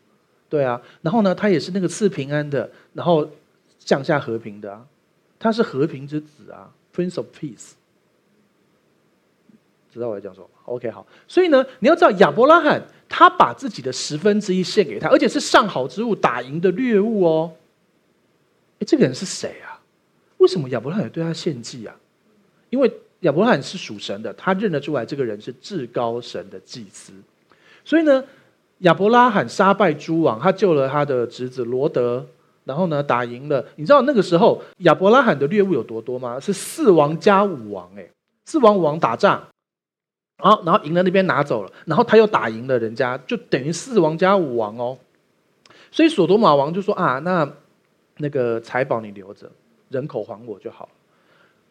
[0.48, 3.30] 对啊，然后呢，他也是那个赐平安的，然后
[3.78, 4.84] 降下和平的啊，
[5.40, 7.72] 他是和平之子啊，Prince of Peace。
[9.94, 17.54] 知道我在讲什么？OK，好，所以呢，你要知道亚伯拉罕他把自己的十分之一献给他，而且是上好之物，打赢的掠物哦。
[18.80, 19.80] 哎，这个人是谁啊？
[20.38, 21.96] 为什么亚伯拉罕对他献祭啊？
[22.70, 27.14] 因为亚伯拉罕是属神的，他认得出来这个人是至高神的祭司。
[27.86, 28.22] 所以呢，
[28.80, 32.28] 亚伯拉罕杀败诸王，他救了他的侄子罗德，
[32.66, 33.66] 然后呢打赢了。
[33.78, 36.38] 你知道那个时候亚伯拉罕的猎物有多多吗？
[36.40, 38.06] 是四王加五王，哎，
[38.44, 39.42] 四王五王打仗，
[40.44, 44.98] 然后然后赢了那边拿走了，然后他又打赢了人家，就等于四王加五王哦。
[45.92, 47.50] 所以所多玛王就说啊，那
[48.18, 49.50] 那个财宝你留着，
[49.90, 50.90] 人口还我就好。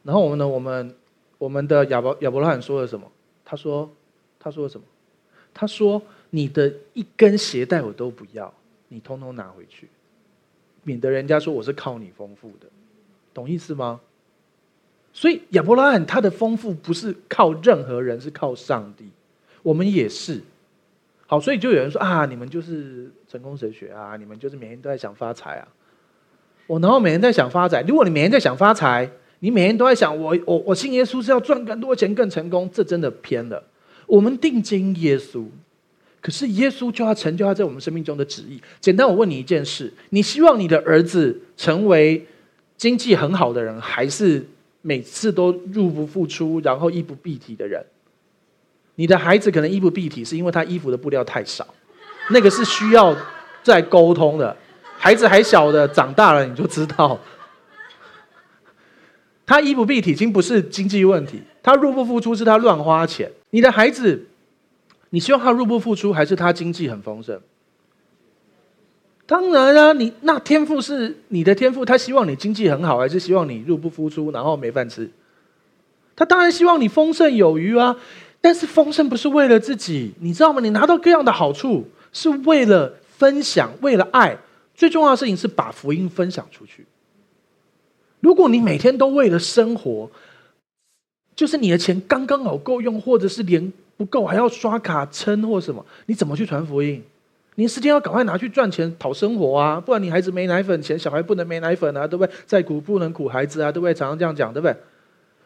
[0.02, 0.96] 然后我们呢，我们
[1.36, 3.06] 我们的亚伯亚伯拉罕说了什么？
[3.44, 3.90] 他说
[4.38, 4.86] 他说什么？
[5.52, 6.00] 他说。
[6.30, 8.52] 你的一根鞋带我都不要，
[8.88, 9.88] 你通通拿回去，
[10.84, 12.68] 免得人家说我是靠你丰富的，
[13.32, 14.00] 懂意思吗？
[15.12, 19.08] 所以亚伯拉罕他的丰富不是靠任何人，是靠上帝。
[19.62, 20.40] 我们也是，
[21.26, 25.68] 好，所以就有人说啊，你们就是成功神学啊，你们就是每天都在想发财啊。
[26.66, 33.62] 我然后每天在想发财，如果你每天在想发财，你每天都在想我我我信耶稣是要赚更多钱更成功，这真的偏了。
[34.06, 35.46] 我们定睛耶稣。
[36.24, 38.58] 可是耶稣就要成就他在我们生命中的旨意。
[38.80, 42.26] 简单，我问你一件事：你希望你的儿子成为
[42.78, 44.42] 经济很好的人，还是
[44.80, 47.84] 每次都入不敷出，然后衣不蔽体的人？
[48.94, 51.66] 你的孩子可能衣不蔽体，是因为他衣服的布料太少，
[52.30, 53.14] 那个是需要
[53.62, 54.56] 再沟通的。
[54.96, 57.20] 孩子还小的，长大了你就知道，
[59.44, 63.30] 他衣不蔽体已经不是经济问题，他入不敷出是他乱花钱。
[63.50, 64.26] 你的孩子。
[65.14, 67.40] 你希望他入不敷出，还是他经济很丰盛？
[69.26, 75.08] 当然啊，你那天赋是你的天赋，他希望你经济很好，还是希望你入不敷出，然后没饭吃？
[76.16, 77.96] 他当然希望你丰盛有余啊！
[78.40, 80.60] 但是丰盛不是为了自己，你知道吗？
[80.60, 84.36] 你拿到各样的好处是为了分享，为了爱。
[84.74, 86.84] 最重要的事情是把福音分享出去。
[88.18, 90.10] 如果你每天都为了生活，
[91.36, 93.72] 就是你的钱刚刚好够用，或者是连。
[93.96, 95.84] 不够还要刷卡撑或什么？
[96.06, 97.02] 你怎么去传福音？
[97.56, 99.80] 你时间要赶快拿去赚钱讨生活啊！
[99.80, 102.34] 不然你孩子没奶粉钱，小孩不能没奶粉啊，对不对？
[102.46, 103.94] 再苦不能苦孩子啊，对不对？
[103.94, 104.76] 常常这样讲，对不对？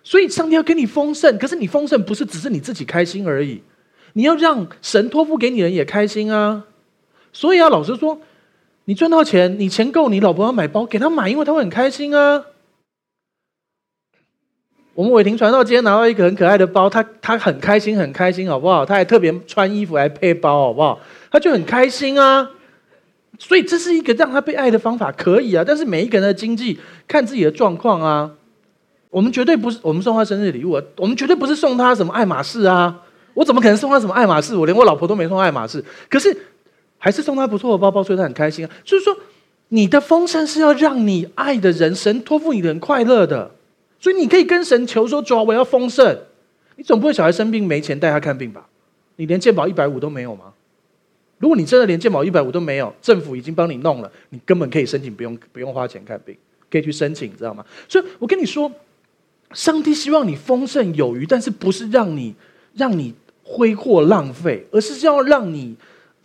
[0.02, 3.61] 所以上帝要给你丰盛，可是你丰盛不是只是你自己开心而已，
[4.14, 6.64] 你要让神托付给你的人也开心啊！
[7.30, 8.18] 所以啊，老实说，
[8.87, 12.46] 你赚到钱，你钱够，你老婆要买包，给她买，因为她会很开心啊。
[14.98, 18.84] 我们伟霆传道今天拿到一个很可爱的包，他他很开心，很开心，好不好？
[18.84, 20.98] 他还特别穿衣服来配包，好不好？
[21.30, 22.50] 他就很开心啊。
[23.38, 25.62] 所以这是一个让他被爱的方法，可以啊。
[25.64, 28.28] 但是每一个人的经济看自己的状况啊。
[29.11, 33.02] 我们绝对不是我们送他生日礼物，我们绝对不是送他什么爱马仕啊。
[33.34, 34.56] 我怎么可能送他什么爱马仕？
[34.56, 35.80] 我连我老婆都没送爱马仕，
[36.11, 36.37] 可是
[36.98, 38.70] 还是送他不错的包包，所以他很开心啊。
[38.82, 39.16] 就是说，
[39.68, 43.52] 你的丰盛是要让你爱的人，神托付你的人快乐的。
[44.00, 46.18] 所以你可以跟神求说：“主啊，我要丰盛。”
[46.76, 48.68] 你总不会小孩生病没钱带他看病吧？
[49.16, 50.52] 你连健保一百五都没有吗？
[51.38, 56.37] 如果你真的连健保一百五都没有，政府已经帮你弄了，你根本可以申请不用不用花钱看病，
[56.70, 57.64] 可以去申请，知道吗？
[57.88, 58.70] 所以我跟你说，
[59.52, 62.34] 上帝希望你丰盛有余，但是不是让你
[62.74, 65.74] 让你挥霍浪费，而是要让你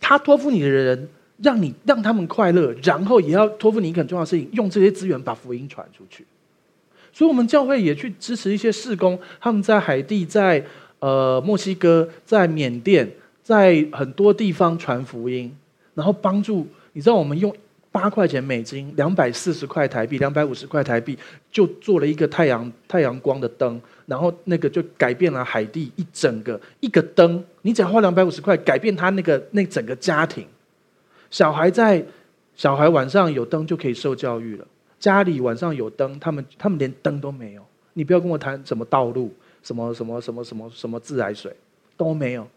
[0.00, 1.08] 他托付你的人，
[1.42, 6.24] 让你让他们快乐，然后也要托付你一个很重要的事情，用这些资源把福音传出去。
[7.14, 10.60] 所以，我们教会也去支持一些事工，他们在海地、在
[10.98, 13.08] 呃墨西哥、在缅甸、
[13.40, 15.56] 在很多地方传福音，
[15.94, 16.66] 然后帮助。
[16.92, 17.54] 你知道，我们用
[17.92, 21.16] 八块钱美金，两百四十块台币，两百五十块台币，
[21.52, 27.44] 就做了一个太阳太阳光的灯，然后那个就改变了海地一整个一个灯。
[27.62, 30.44] 你只要花两百五十块，改变他那个那整个家庭，
[31.30, 32.04] 小孩在
[32.56, 34.66] 小孩晚上有灯就可以受教育了。
[35.04, 37.62] 家里晚上有灯，他们他们连灯都没有。
[37.92, 39.30] 你不要跟我谈什么道路，
[39.62, 41.54] 什么什么什么什么什么自来水
[41.94, 42.48] 都没有。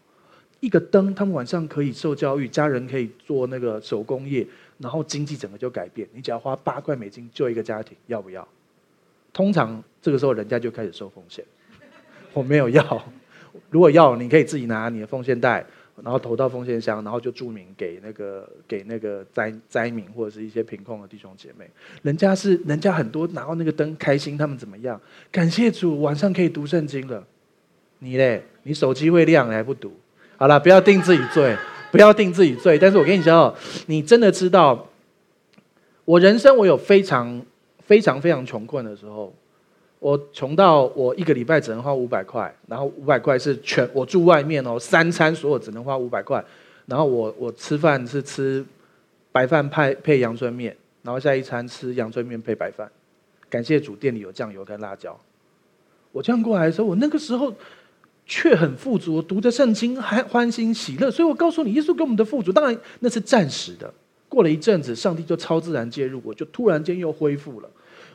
[0.60, 4.46] 一个灯，他们晚上可以受教育，家人可以做那个手工业，
[4.78, 6.08] 然后经济整个就改变。
[6.14, 8.48] 你只要花八块美金救一个家庭，要不要？
[9.34, 11.44] 通常这个时候人家就开始收奉献。
[12.32, 13.04] 我没有要，
[13.68, 15.66] 如果要，你可以自己拿你的奉献袋。
[16.02, 21.68] 然后投到奉献箱，然后就注明给那个给那个灾灾民或者是一些贫困的弟兄姐妹。
[22.02, 25.00] 人家是人家很多拿到那个灯开心，他们怎么样？
[25.30, 27.24] 感谢主，晚上可以读圣经了。
[27.98, 28.44] 你嘞？
[28.62, 29.92] 你手机会亮，你还不读？
[30.36, 31.56] 好了，不要定自己罪，
[31.90, 32.78] 不要定自己罪。
[32.78, 33.54] 但是我跟你讲哦，
[33.86, 34.88] 你真的知道，
[36.04, 37.42] 我人生我有非常
[37.80, 39.34] 非常非常穷困的时候。
[40.00, 46.44] 我穷到我一个礼拜只能花五百块，然后五百块是全我住外面哦，三餐所有只能花五百块，
[46.86, 48.64] 然后我我吃饭是吃
[49.32, 52.88] 白饭配配阳春面，然后下一餐吃阳春面配白饭，
[53.50, 55.18] 感谢主店里有酱油跟辣椒。
[56.12, 57.52] 我这样过来的时候，我那个时候
[58.24, 61.10] 却很富足，读着圣经还欢欣喜乐。
[61.10, 63.92] 所以我告诉你，耶稣给我们的富足，当然那是暂时的。
[64.28, 67.68] 过了一阵子，上帝就超自然介入，我就突然间又恢复了。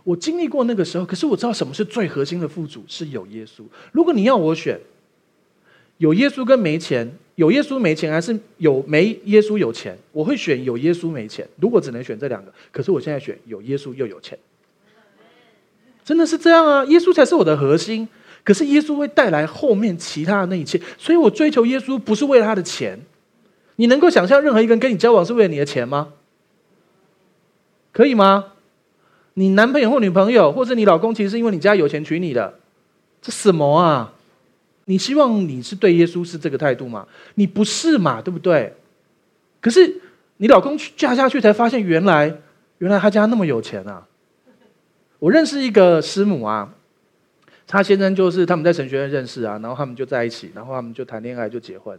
[0.04, 3.64] 我经历过那个时候，可是我知道什么是最核心的富足，是有耶稣。
[3.92, 4.80] 如果你要我选，
[5.98, 11.48] 有耶稣跟没钱，有耶稣没钱，还是有没耶稣有钱，我会选有耶稣没钱。
[11.62, 14.38] 如果只能选这两个，可是我现在选有耶稣又有钱，
[16.04, 16.84] 真的是这样啊！
[16.86, 18.06] 耶稣才是我的核心，
[18.44, 23.00] 可是耶稣会带来后面其他的那一切，所以我追求耶稣不是为了他的钱。
[23.78, 26.14] 你能够想象任何一个人跟你交往是为了你的钱吗？
[27.92, 28.53] 可以吗？
[29.36, 32.60] 你男朋友或女朋友，或者你老公，其实是因为你家有钱娶你的，
[33.22, 34.14] 这什么啊？
[34.86, 37.08] 你希望你是对耶稣是这个态度吗？
[37.36, 38.74] 你不是嘛，对不对？
[39.62, 40.02] 可是
[40.38, 42.38] 你老公嫁下去才发现，原来
[42.80, 44.06] 原来他家那么有钱啊！
[45.20, 46.76] 我认识一个师母啊，
[47.66, 51.98] 她先生就是他们在神学院认识啊，然后他们就在一起，然后他们就谈恋爱就结婚，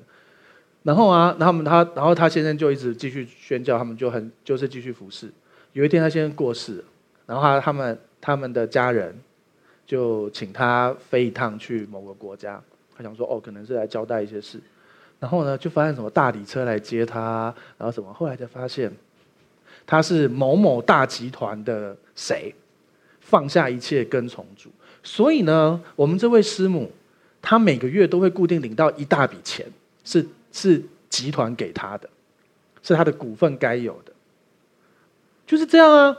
[0.82, 5.32] 然后啊，然后他们他然后他先生就一直继续宣教，他们就很就是继续服侍。
[5.72, 6.84] 有一天他先生过世。
[7.26, 9.14] 然后他他们他们的家人
[9.86, 12.62] 就请他飞一趟去某个国家，
[12.96, 14.60] 他想说哦，可能是来交代一些事。
[15.20, 18.92] 然后呢，就发现什么大礼车来接他，然后什么，后来才发现
[19.86, 22.54] 他是某某大集团的谁，
[23.20, 24.70] 放下一切跟从主。
[25.02, 26.90] 所以呢，我们这位师母，
[27.40, 29.66] 她每个月都会固定领到一大笔钱，
[30.04, 32.08] 是是集团给她的，
[32.82, 34.12] 是她的股份该有的，
[35.46, 36.16] 就是这样啊。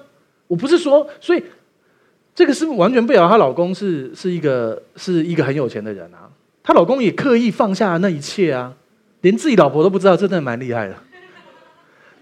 [0.48, 1.43] 我不是说，所以
[2.36, 6.30] 这个师母完全不晓得她老公是是一个是一个很有钱的人啊。
[6.62, 8.74] 她老公也刻意放下了那一切啊，
[9.22, 10.96] 连自己老婆都不知道，真的蛮厉害的。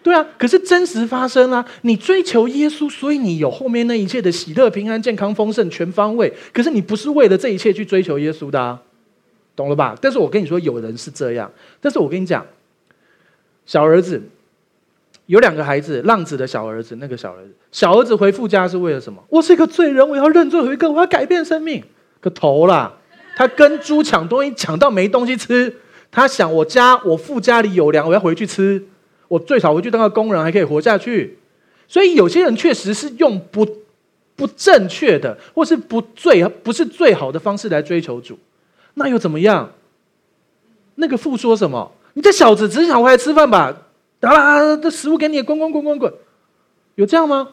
[0.04, 6.34] 对啊，可是真实发生啊，你追求耶稣，所以你有后面那一切的喜乐、平安、健康、丰盛、全方位。
[6.52, 8.80] 可是你不是为了这一切去追求耶稣的，
[9.56, 9.98] 懂了吧？
[10.02, 11.50] 但是我跟你说，有人是这样。
[11.80, 12.46] 但是我跟你讲，
[13.66, 14.22] 小儿子。
[15.28, 19.24] 有两个孩子，浪子的小儿子，那个小儿子，小儿子回父家是为了什么？
[19.30, 21.84] 我是一个罪人，我要认罪悔改，我要改变生命。
[22.20, 22.94] 个头啦！
[23.36, 25.76] 他跟猪抢东西，抢到没东西吃。
[26.12, 28.84] 他想，我家我父家里有粮，我要回去吃。
[29.28, 31.40] 我最少回去当个工人，还可以活下去。
[31.88, 33.68] 所以有些人确实是用不
[34.36, 38.38] 不正确的，或是不最不是最好的方式来追求主。
[38.94, 39.72] 那又怎么样？
[40.96, 41.92] 那个父说什么？
[42.14, 43.76] 你这小子只想回来吃饭吧？
[44.24, 46.14] 好啦，这食物给你，滚滚滚滚滚，
[46.96, 47.50] 有这样吗？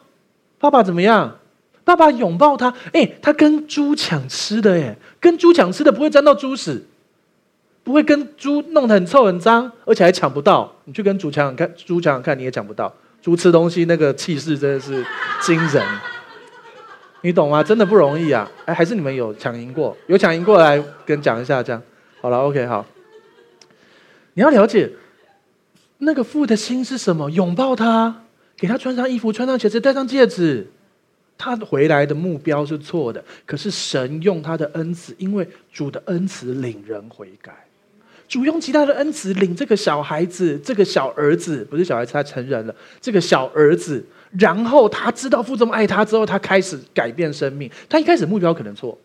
[0.59, 1.37] 爸爸怎么样？
[1.83, 6.85] 爸爸拥抱他，哎，他跟猪抢吃的，哎，跟猪抢吃的不会沾到猪屎，
[7.83, 10.73] 不会跟猪弄得很臭很脏，而且还抢不到。
[10.85, 12.93] 你去跟猪抢看，猪抢看你也抢不到。
[13.21, 15.05] 猪吃东西那个气势真的是
[15.41, 15.85] 惊人，
[17.21, 17.61] 你懂吗？
[17.61, 18.49] 真的不容易啊！
[18.65, 19.97] 哎，还是你们有抢赢过？
[20.07, 21.81] 有抢赢过来跟讲一下，这样
[22.21, 22.85] 好了，OK，好。
[24.35, 24.89] 你要了解。
[26.03, 27.29] 那个父的心是什么？
[27.29, 28.23] 拥抱他，
[28.57, 30.67] 给他穿上衣服，穿上鞋子，戴上戒指。
[31.37, 37.53] 他回来的目标是错的，可是神用他的恩慈，因为主的恩慈领人悔改。
[38.27, 42.75] 主用其他的恩慈领这个小孩子，这个小儿子不是小孩子，他成人了。
[42.99, 44.03] 这个小儿子，
[44.39, 47.69] 然后他知道父这么爱他之后，他开始改变生命。
[47.87, 48.97] 他一开始目标可能错，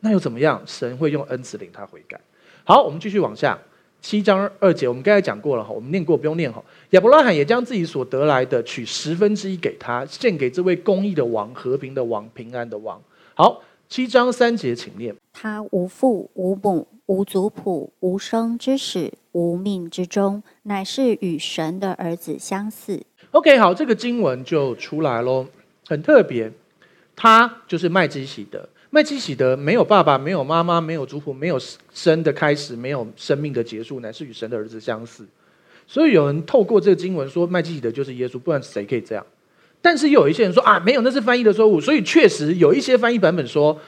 [0.00, 0.62] 那又怎么样？
[0.64, 2.20] 神会用恩慈领他悔改。
[2.64, 3.58] 好，我们继续往下。
[4.06, 6.62] 七章二节，我们刚才讲过了哈，我们念过，不用念哈。
[6.90, 13.02] 亚伯拉罕也将自己所得来的取十分之一给他，献给这位公义的王、和平的王、平安的王。
[13.34, 15.12] 好，七章三节，请念。
[15.32, 23.02] 他无父无母无族谱无生之始无命之终，乃是与神的儿子相似。
[23.32, 25.44] OK，好，这个经文就出来喽，
[25.88, 26.52] 很特别。
[27.16, 28.68] 他就是麦基喜德。
[28.96, 31.60] 麦基洗德没有爸爸，没有妈妈，没有族谱，没有
[31.92, 35.26] 生的开始，没有生命的结束，乃是与神的儿子相似。
[35.86, 39.26] 所以有人透过这个经文说，麦基洗德就是耶稣，不然谁可以这样？
[39.82, 41.78] 但是有一些人说啊，没有，那是翻译的错误。
[41.78, 43.78] 所以确实有一些翻译版本说，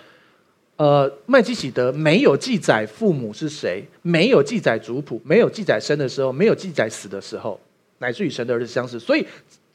[0.76, 7.58] 呃，麦基洗德没有记载父母是谁，没有记载族谱，没有记载生的时候，没有记载死的时候，
[8.00, 9.00] 乃是与神的儿子相似。
[9.00, 9.26] 所以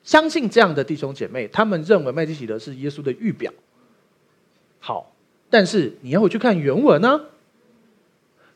[0.03, 3.51] 相信这样的弟兄姐妹，他们认为麦基洗德是耶稣的预表。
[4.77, 5.09] 好。
[5.53, 7.21] 但是你要回去看原文呢、啊，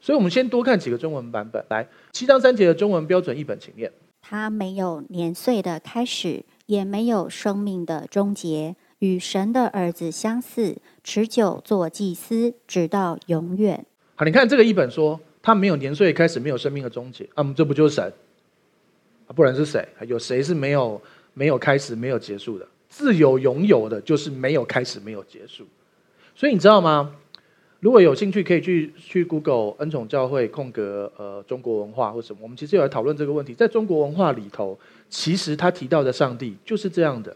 [0.02, 1.64] 所以我们先多看几个中文版本。
[1.70, 3.91] 来，七章三节的中文标准译本，请念。
[4.20, 13.86] 他没有年岁的开始，也没有生命的终结，与神的儿子相似，持久做祭司，直到永远。
[14.16, 17.30] 好，你看这个译本说，他没有年岁开始，没有生命的终结。
[17.36, 18.12] 啊，这不就是神？
[19.28, 19.88] 啊，不然是谁？
[20.08, 21.00] 有谁是没有
[21.36, 22.68] 没有开始、没有结束的？
[22.89, 25.64] 自有拥有的，就是没有开始、没有结束。
[26.38, 27.16] 所以你知道吗？
[27.80, 32.42] 如果有兴趣，可以去去 Google 恩宠教会空格呃中国文化或什么。
[32.44, 34.78] 我们其实有来讨论这个问题，在中国文化里头，
[35.10, 37.36] 其实他提到的上帝就是这样的，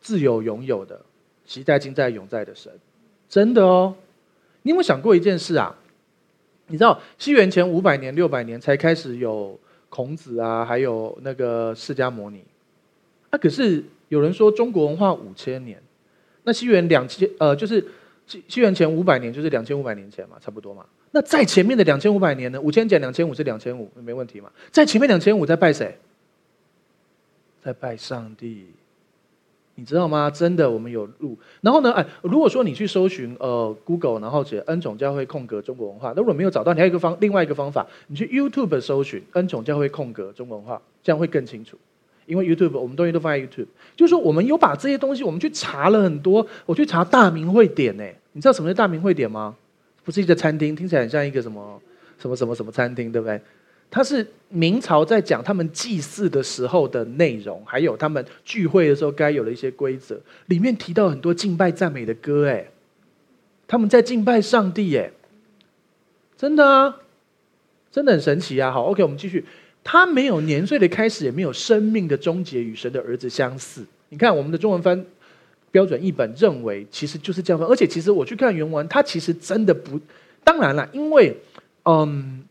[0.00, 1.00] 自有永有的，
[1.44, 2.72] 其在今在永在的神，
[3.28, 3.96] 真的哦。
[4.62, 5.74] 你有没有想过一件事啊？
[6.68, 12.44] 你知道西元前五百年、六百年才开始有孔子啊，还有那个释迦牟尼。
[13.30, 15.82] 啊，可是有人说中国文化五千年，
[16.48, 17.84] 那西元两千呃就是。
[18.30, 20.84] 西西元前五百年就是两千五百年前嘛，差不多嘛。
[21.12, 22.60] 那在前面的两千五百年呢？
[22.60, 24.50] 五千减两千五是两千五，没问题嘛。
[24.70, 25.96] 在前面两千五在拜谁？
[27.62, 28.66] 在拜上帝，
[29.76, 30.30] 你知道吗？
[30.30, 31.38] 真的，我们有路。
[31.62, 41.78] 然后呢，哎，如果说你去搜寻呃 Google，然后写恩宠教会空格中国文化，那如果没有找到，你还有一个方另外一个方法，你去 YouTube 搜寻恩宠教会空格中国文化，这样会更清楚。
[42.28, 43.66] 因为 YouTube，我们东西都放在 YouTube，
[43.96, 46.46] 就是说我们有把这些东西，我们去查了很多。
[46.66, 49.56] 我去查大明会典，呢，你知道什么是大明会典吗？
[50.04, 51.82] 不是一个餐厅，听起来很像一个什么
[52.18, 53.40] 什么什么什么餐厅，对不对？
[53.90, 60.20] 它是明朝在讲他们祭祀的时候的内容，还有他们聚会的时候该有的一些规则。
[60.46, 62.66] 里面提到很多敬拜赞美的歌，哎，
[63.66, 65.10] 他们在敬拜上帝，哎，
[66.36, 66.96] 真的啊，
[67.90, 68.70] 真的很神奇啊。
[68.70, 69.46] 好，OK，我们继续。
[69.90, 73.82] 他没有年岁的开始，也没有生命的终结，与神的儿子相似。
[74.10, 75.02] 你看我们的中文翻
[75.70, 77.66] 标准译本认为，其实就是这样翻。
[77.66, 79.98] 而且其实我去看原文，它其实真的不。
[80.44, 81.34] 当然了，因为
[81.86, 82.44] 嗯，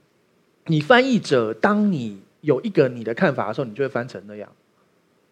[0.66, 4.50] 你翻译者，当你有一个你的看法的时候，你就会翻成那样。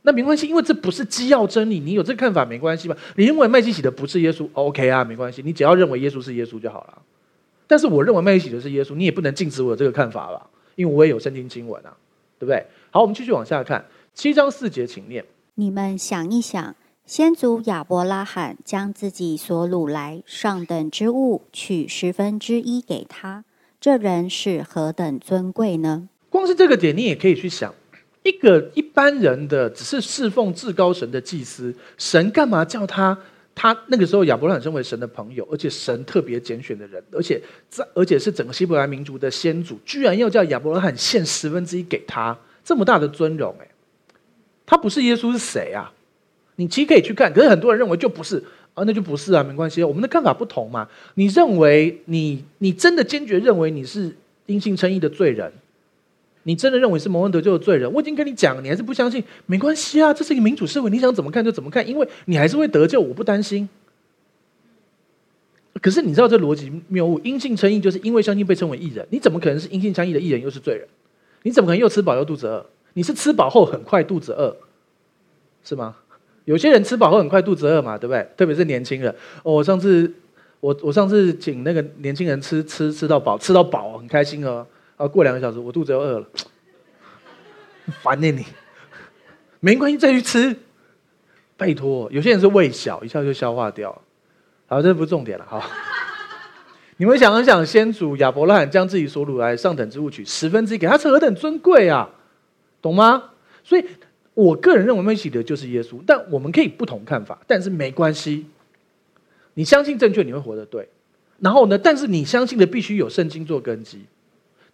[0.03, 1.79] 那没关系，因为这不是基要真理。
[1.79, 2.95] 你有这个看法没关系吧？
[3.15, 5.41] 你认为麦基洗德不是耶稣，OK 啊，没关系。
[5.43, 7.01] 你只要认为耶稣是耶稣就好了。
[7.65, 10.47] 但是我认为麦基洗德是耶稣，你也不能禁止我有这个看法吧？
[10.75, 11.95] 因为我也有圣经经文啊，
[12.37, 12.65] 对不对？
[12.91, 15.25] 好，我们继续往下看，七章四节，请念。
[15.55, 23.45] 你们想一想，先祖亚伯拉罕将自己所掳来上等之物取十分之一给他，
[23.79, 26.09] 这人是何等尊贵呢？
[26.29, 27.73] 光是这个点，你也可以去想，
[28.23, 33.17] 一个一般人的只是侍奉至高神的祭司，神干嘛叫他？
[33.55, 43.67] 他那个时候亚伯拉罕身为神的朋友，而且神特别拣选的人，而且在而且是整个希伯来民族的先祖，居然要叫亚伯拉罕献十分之一给他，这么大的尊荣，哎，
[44.65, 45.91] 他不是耶稣是谁啊？
[46.57, 48.43] 你其实可以去看，可是很多人认为就不是
[48.73, 50.87] 啊，那就不是啊，没关系，我们的看法不同嘛。
[51.13, 54.13] 你认为你你真的坚决认为你是
[54.47, 55.51] 因信称义的罪人？
[56.47, 57.91] 你真的认为是蒙恩得救的罪人？
[57.91, 63.67] 我已经跟你讲，你还是不相信，没关系啊，这是一个民主社会，你想怎么看就怎么看，因为你还是会得救，我不担心。
[65.81, 70.87] 可是你知道这逻辑谬误，因信称义就是因为相信被称为义人，你怎么可能是因信称义的义人又是罪人？
[71.41, 72.65] 你怎么可能又吃饱又肚子饿？
[72.93, 74.55] 你是吃饱后很快肚子饿，
[75.63, 75.95] 是吗？
[76.45, 78.27] 有些人吃饱后很快肚子饿嘛，对不对？
[78.37, 79.11] 特别是年轻人。
[79.41, 80.13] 哦，我上次
[80.59, 84.65] 我我上次请那个年轻人吃吃吃到饱，吃到饱很开心哦。
[84.97, 86.27] 啊，过两个小时我肚子又饿了，
[88.01, 88.45] 烦呢你，
[89.59, 90.55] 没关系再去吃，
[91.57, 94.01] 拜托，有些人是胃小，一下就消化掉。
[94.67, 95.61] 好，这不是重点了，好。
[96.97, 102.09] 你们想一想，先祖亚伯拉罕将自己所掳来上等之物取十分之一给他，是何等尊贵啊，
[102.81, 103.31] 懂吗？
[103.65, 103.85] 所以
[104.33, 108.45] 我个人认为麦基洗德就是耶稣，但我们可以不同看法，但是没关系。
[109.55, 110.87] 你相信正确，你会活得对。
[111.39, 114.05] 然后呢，但是你相信的必须有圣经做根基。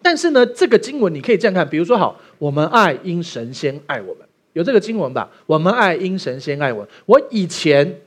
[0.02, 5.30] 但是呢，这个经文你可以这样看，比如说，好，我们爱因神先爱我们，有这个经文吧？
[5.46, 6.88] 我们爱因神先爱我。
[7.06, 8.02] 我以前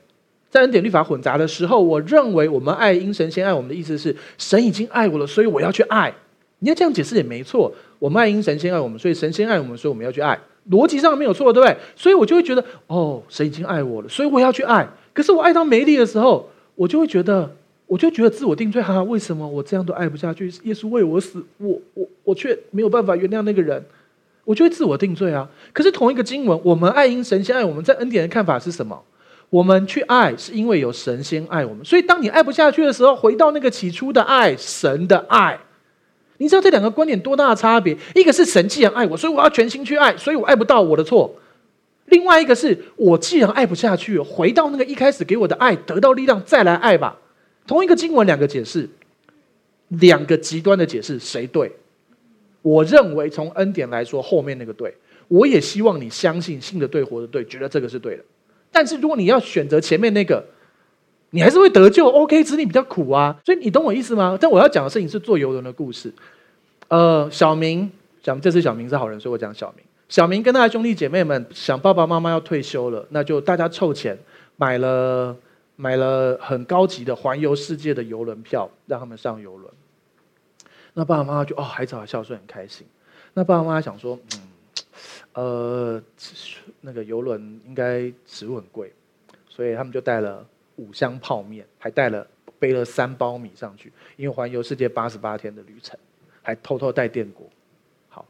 [0.49, 6.13] 在恩典律法混杂的时候，我认为我们爱因神先爱我们的意思是，神已经爱我了，所以我要去爱。
[6.59, 7.73] 你要这样解释也没错。
[7.99, 10.37] 我们爱因神先爱我们，所以神先爱我们，所以我们要去爱，
[10.69, 11.77] 逻辑上没有错，对不对？
[11.95, 14.87] 所以我就会觉得，哦，神已经爱我了，所以我要去爱。
[15.13, 17.55] 可是我爱到没力的时候，我就会觉得。
[17.87, 20.51] 我就觉得自我定罪，哈哈，为什么我这样都爱不下去？
[20.63, 23.83] 耶稣为我死，我我我却没有办法原谅那个人，
[24.43, 25.47] 我就会自我定罪啊。
[25.71, 28.99] 可是同一个经文，我们爱因神先爱我们，在恩典的看法是什么？
[29.51, 31.85] 我们去爱是因为有神先爱我们。
[31.85, 35.59] 所以当你爱不下去的时候，回到那个起初的爱，神的爱。
[36.37, 37.95] 你知道这两个观点多大的差别？
[38.15, 41.29] 一个是神既然爱我，所以我要全心去爱，所以我爱不到我的错；
[42.07, 47.15] 另外一个是我既然爱不下去，回到那个一开始给我的爱，得到力量再来爱吧。
[47.67, 48.89] 同一个经文，两个解释，
[49.89, 51.71] 两个极端的解释，谁对？
[52.61, 54.93] 我认为从恩典来说，后面那个对。
[55.27, 58.23] 我也希望你相信，信的对，活的对，觉得这个是对的。
[58.71, 60.43] 但是如果你要选择前面那个，
[61.31, 62.07] 你还是会得救。
[62.07, 63.39] OK，只是你比较苦啊。
[63.43, 64.37] 所以你懂我意思吗？
[64.39, 66.13] 但我要讲的事情是坐游轮的故事。
[66.87, 67.91] 呃，小明
[68.21, 69.83] 讲，这次小明是好人，所以我讲小明。
[70.07, 74.15] 小明跟他的兄弟姐妹们想，爸爸妈妈要退休了，那就大家凑钱
[74.57, 75.35] 买了。
[75.75, 79.73] 买了很高级的环游世界的游轮票，让他们上游轮。
[80.93, 82.87] 那爸爸妈妈就哦，孩子好孝顺，很开心。
[83.33, 84.41] 那爸爸妈妈想说，嗯，
[85.33, 86.03] 呃，
[86.79, 88.93] 那个游轮应该食物很贵，
[89.49, 90.47] 所以他们就带了
[90.77, 92.25] 五箱泡面，还带了
[92.57, 95.99] 背了三包米上去，因为环游世界八十八天的旅程，
[96.41, 97.45] 还偷偷带电锅。
[98.07, 98.25] 好，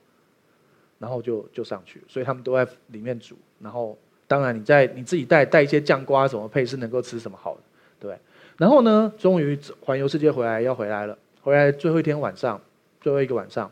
[0.97, 3.37] 然后就就上去，所以他们都在里面煮。
[3.59, 3.95] 然后，
[4.27, 7.61] 当然你在你自己带带一些酱瓜什么配，是能够吃什么好的，
[7.99, 8.17] 对。
[8.57, 11.17] 然后呢，终于环游世界回来要回来了。
[11.41, 12.59] 回来最后一天晚上，
[13.01, 13.71] 最后一个晚上，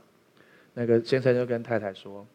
[0.74, 2.26] 那个先生就跟太太说：“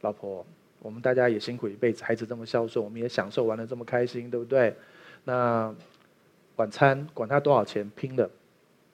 [0.00, 0.46] 老婆，
[0.80, 4.74] 我们大家也辛苦一辈子，孩子这么孝顺，我们也享受玩得这么开心，对不对？
[5.24, 5.74] 那
[6.56, 8.30] 晚餐管他多少钱，拼了，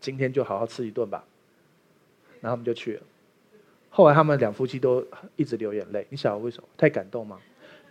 [0.01, 1.24] 今天就好好吃一顿吧。”
[2.41, 3.03] 然后他们就去了。
[3.91, 5.07] 后来他们两夫妻都
[5.37, 6.68] 一直流眼泪，你晓得为什么？
[6.76, 7.39] 太感动吗？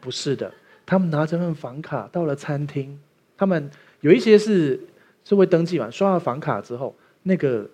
[0.02, 0.52] 不是的，
[0.92, 3.00] 他们拿着份房卡到了餐厅，
[3.38, 3.72] 他们
[4.02, 4.80] 有一些是
[5.24, 7.70] 是会登记完，刷了房卡之后，那个。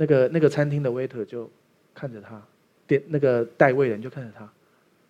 [0.00, 1.50] 那个那个餐厅的 waiter 就
[1.92, 2.40] 看着他，
[2.86, 4.44] 点那个带位人就看着他，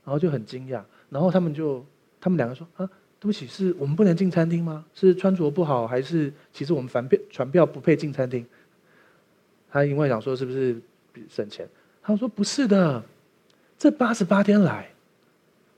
[0.02, 0.80] 然后就很惊讶，
[1.10, 1.84] 然后他们就
[2.18, 2.88] 他们两个说啊，
[3.20, 4.86] 对不起，是我们不能进餐厅吗？
[4.94, 8.46] 是穿着不好，还是其实我们船票船票不配进餐厅？
[9.70, 10.80] 他因为想说是不是
[11.28, 11.68] 省钱，
[12.02, 13.02] 他说不是的，
[13.78, 14.88] 这八十八天来，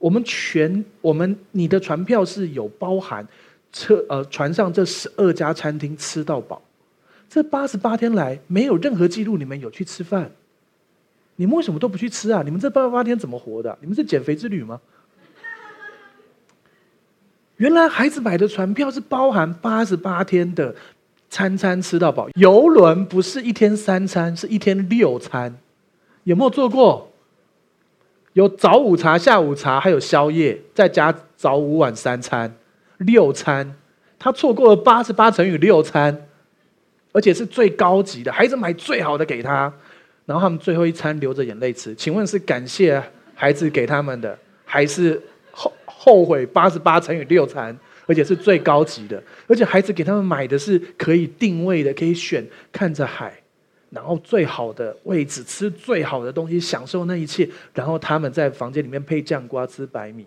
[0.01, 3.25] 我们全我们你的船票是有包含
[3.71, 6.59] 车呃船上这十二家餐厅吃到饱。
[7.29, 10.29] 这八十八天来没有任何记录，你们有去吃饭？
[11.35, 12.41] 你们为什么都不去吃啊？
[12.43, 13.77] 你们这八十八天怎么活的？
[13.79, 14.81] 你们是减肥之旅吗？
[17.57, 20.75] 原来孩子买的船票是包含八十八天的
[21.29, 25.55] 餐餐吃到饱，游轮不是一天三餐，是一天六餐。
[26.23, 27.10] 有没有做过？
[28.33, 32.53] 有早午茶、下午茶，还有宵夜，再加早午晚三餐，
[32.97, 33.75] 六餐。
[34.17, 36.27] 他错过了八十八乘以六餐。
[37.13, 39.63] 而且是最高级的，孩子买最好的给他，
[40.25, 41.93] 然后他们最后一餐流着眼泪吃。
[41.93, 43.03] 请问是感谢
[43.35, 45.21] 孩子给他们的，还是
[45.51, 49.21] 后后悔八十八乘以六餐，而且是最高级的？
[49.45, 53.40] 而且孩子给他们买的是可以定位的，可以选看着海，
[53.91, 57.47] 然后最好的位置吃最好的东西，享受那一切。
[57.73, 60.25] 然后他们在房间里面配酱瓜吃白米。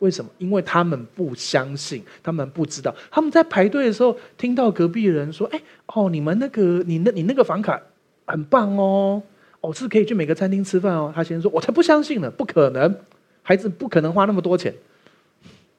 [0.00, 0.30] 为什么？
[0.38, 2.94] 因为他们不相信，他们不知道。
[3.10, 7.80] 他们在排队的时候，听到隔壁人说：“哎，哦，你们那个，你那，你那个房卡
[8.26, 9.22] 很棒哦，
[9.60, 12.94] 哦，是可以去每个餐厅吃饭哦。”他先说：“我才不相信呢，不可能，
[13.42, 14.74] 孩子不可能花那么多钱。”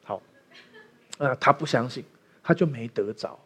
[0.04, 0.22] 好，
[1.20, 2.04] 啊，他不相信，
[2.42, 3.38] 他就没得着。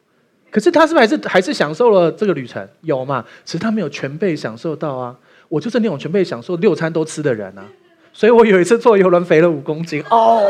[0.52, 2.68] 可是他是不是还是还是享受了这个旅程？
[2.82, 3.24] 有嘛？
[3.45, 5.16] 只是他没有全被享受到啊。
[5.47, 7.66] 我就是那种全被享受六餐都吃的人啊。
[8.12, 10.41] 所以我有一次坐游轮肥了五公斤哦，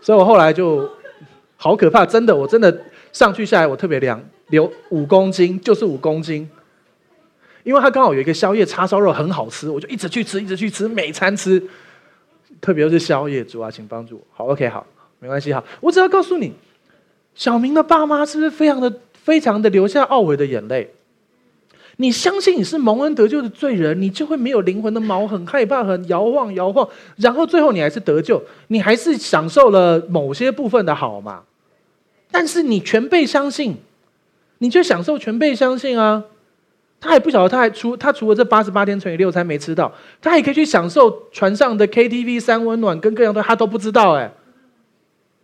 [0.00, 0.88] 所以我后来就
[1.56, 6.48] 好可怕，真的，我真的上去下来我特别凉，流五公斤就是五公斤，
[7.64, 11.62] 因为他刚好有一个宵夜叉烧肉很好吃，我就一直去吃，一直去吃，每餐吃，
[12.60, 14.22] 特别是宵夜，主啊，请帮助我。
[14.32, 14.86] 好，OK，好，
[15.18, 16.54] 没关系，好，我只要告诉你，
[17.38, 20.90] 小明的爸妈是不是非常的非常的流下懊悔的眼泪？
[21.98, 31.42] 你相信你是蒙恩得救的罪人，你就会没有灵魂的毛，很害怕，很摇晃摇晃，然后最后你还是得救，你还是享受了某些部分的好嘛？
[32.32, 33.76] 但是你全被相信，
[34.58, 36.24] 你就享受全被相信啊！
[37.00, 44.28] 他还不晓得，他还除他除了这八十八天乘以六餐没吃到，他也可以去享受船上的 KTV 三温暖跟各样的，他都不知道哎。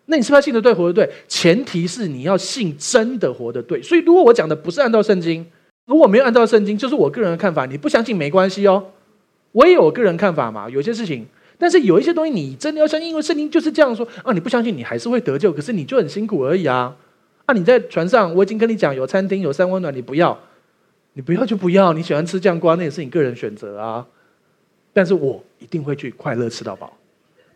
[0.07, 1.11] 那你是不是要信得对，活得对？
[1.29, 3.83] 前提是你要信真的活得对。
[3.83, 5.47] 所以如果我讲的不是按照圣经。
[5.87, 7.67] 如果没有按照圣经，就是我个人的看法。
[7.67, 8.83] 你不相信没关系哦，
[9.53, 10.67] 我也有我个人看法嘛。
[10.71, 11.27] 有些事情，
[11.59, 14.33] 但是有一些东西你真的要相信，因为圣经就是这样说啊。
[14.33, 16.97] 你不相信，你还是会得救，可是你就很辛苦而已啊。
[17.45, 20.39] 啊，你在船上，我已经跟你讲有餐厅有三温暖，你不要，
[21.13, 21.93] 你不要就不要。
[21.93, 24.07] 你喜欢吃酱瓜，那也是你个人选择啊。
[24.95, 26.97] 但是我一定会去快乐吃到饱，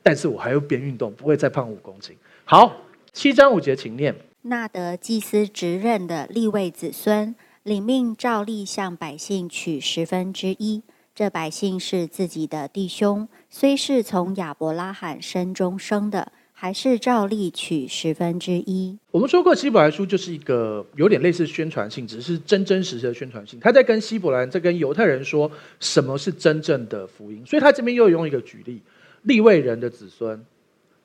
[0.02, 2.14] 但是我还要边运动，不会再胖五公斤。
[2.50, 2.80] 好，
[3.12, 4.14] 七章五节，请念。
[4.40, 7.34] 那得祭司职任的立位子孙。
[7.62, 10.82] 领命照例向百姓取十分之一。
[11.14, 18.96] 这百姓是自己的弟兄，虽是从亚伯拉罕身中生的，还是照例取十分之一。
[19.10, 23.60] 我们说过，希伯来书就是一个有点类似宣传性，只是真真实实的宣传性。
[23.60, 27.44] 他在跟希伯来人，在跟犹太人说什么是真正的福音。
[27.44, 28.80] 所以他这边又用一个举例，
[29.24, 30.42] 立位人的子孙。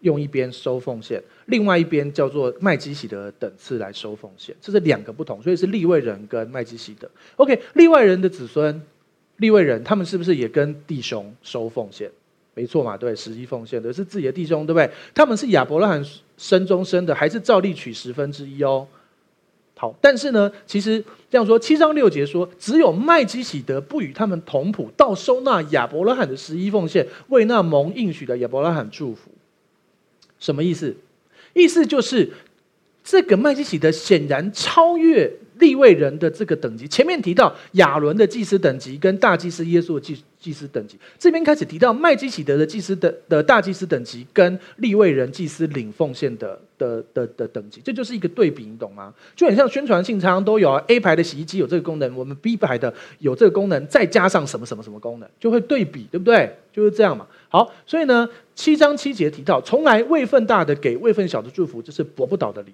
[0.04, 7.10] 用一边收奉献，另外一边叫做麦基洗德等次来收奉献，这是两个不同，所以是利未人跟麦基洗德。
[7.38, 8.82] OK，利位人的子孙，
[9.38, 12.12] 利未人他们是不是也跟弟兄收奉献？
[12.54, 14.89] 没错嘛，对，十一奉献的是自己的弟兄，对不对？
[15.16, 16.06] 他们是亚伯拉罕
[16.38, 18.86] 生中生的，还是照例取十分之一哦？
[19.76, 29.32] 好，但是呢，其实这样说，七章六节说，只有麦基洗德不与他们同谱，到收纳亚伯拉罕的十一奉献，为那蒙应许的亚伯拉罕祝福。
[30.43, 30.93] 什么意思？
[31.53, 32.29] 意思就是
[33.01, 36.85] 这个麦基洗德显然超越利未人的这个等级。
[36.85, 49.13] 前面提到亚伦的祭司等级跟大祭司耶稣的祭祭司等级，这边开始提到麦基洗德的祭司的的大祭司等级跟利未人祭司领奉献的的的的等级，这就是一个对比，你懂吗？
[49.37, 56.57] 就很像宣传性，常常都有啊 A 牌的洗衣机有这个功能，我们 B 牌的有这个功能，再加上什么什么什么功能，就会对比，对不对？
[56.73, 57.25] 就是这样嘛。
[57.47, 62.74] 好，所以呢，七章七节提到，从来位份大的给位份小的祝福，这是驳不倒的理。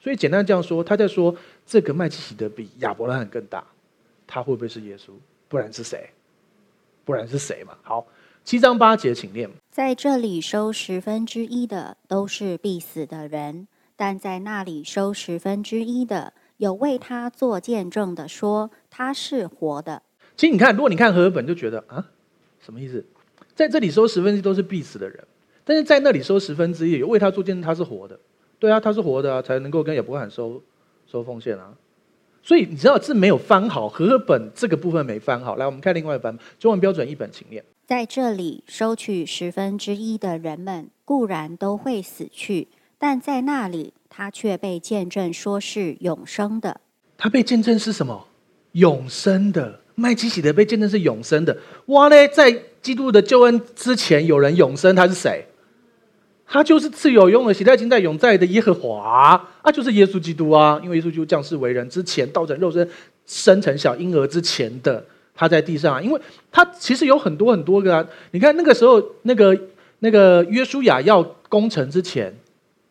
[0.00, 1.34] 所以简单这样说，他在说
[1.66, 3.64] 这个麦基洗德比亚伯拉罕更大，
[4.26, 5.10] 他会不会是耶稣？
[5.48, 6.08] 不然是谁？
[7.04, 7.76] 不然是谁嘛？
[7.82, 8.06] 好，
[8.44, 9.50] 七章八节，请念。
[9.70, 13.66] 在这里收十分之一的都是必死的人，
[13.96, 20.02] 但在那里收十分之一的，有为他做见证的说他是活的。
[20.36, 22.06] 其实你看，如果你看和合本，就觉得啊，
[22.60, 23.04] 什么意思？
[23.58, 25.18] 在这里收十分之一都是必死的人，
[25.64, 28.16] 但是在那里收十分之一，有为他做见证，他是活的。
[28.56, 30.62] 对啊，他是活的啊，才能够跟也不会很收
[31.10, 31.74] 收奉献啊。
[32.40, 35.56] 所以你知道字没有翻好，和合本这个部分没翻好。
[35.56, 37.64] 来，我们看另外一版本，中文标准一本，请念。
[37.84, 46.80] 在这里收取十分之一的人们固然都会死去，但在那里他却被见证说是永生的。
[47.16, 48.28] 他被见证是什么？
[48.74, 49.80] 永生的。
[49.96, 51.58] 麦基洗德被见证是永生的。
[51.86, 55.44] 哇嘞，在基督的救恩之前，有人永生，他是谁？
[56.50, 60.80] 他就是自有永远、喜在、今在、永在的耶和华啊，就是耶稣基督啊。
[60.82, 62.88] 因为耶稣基督降世为人之前，道成肉身，
[63.26, 65.04] 生成小婴儿之前的，
[65.34, 66.02] 他在地上。
[66.02, 66.18] 因为
[66.50, 68.06] 他其实有很多很多个啊。
[68.30, 69.54] 你看那个时候，那个
[69.98, 72.34] 那个约书亚要攻城之前，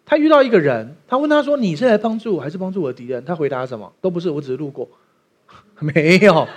[0.06, 3.92] 他遇到一个人，他问他说：“你是来帮助我，还是帮助我的敌人？”他回答什么？
[4.00, 4.88] 都不是，我只是路过。
[5.80, 6.48] 没有。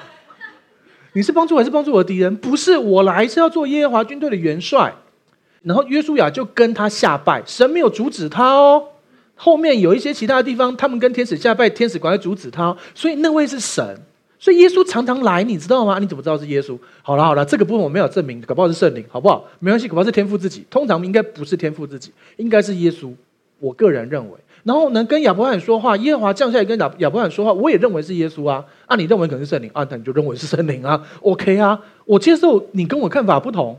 [1.12, 2.36] 你是帮助还是帮助我的敌人？
[2.36, 4.94] 不是，我来是要做耶和华军队的元帅。
[5.62, 8.82] 然后约书亚就跟他下拜，神没有阻止他哦。
[9.34, 12.74] 后面有一些其他的地方，他们跟天使下拜，天使赶快阻止他。
[12.94, 13.98] 所以那位是神，
[14.38, 15.98] 所以耶稣常常来，你知道吗？
[15.98, 16.78] 你怎么知道是耶稣？
[17.02, 19.44] 好了好了，这个部分我没有证明，搞不好是圣灵，好不好？
[19.58, 20.64] 没关系，搞不好是天父自己。
[20.70, 23.12] 通常应该不是天父自己，应该是耶稣。
[23.58, 24.38] 我个人认为。
[24.64, 28.64] 然后能跟亚伯拉罕说话，耶和华降下来跟亚亚伯拉罕说话，我也认为是耶稣啊。
[28.86, 29.86] 啊，你认为可能是圣灵啊？
[29.90, 31.02] 那你就认为是圣灵啊？
[31.22, 33.78] OK 啊，我接受你跟我看法不同，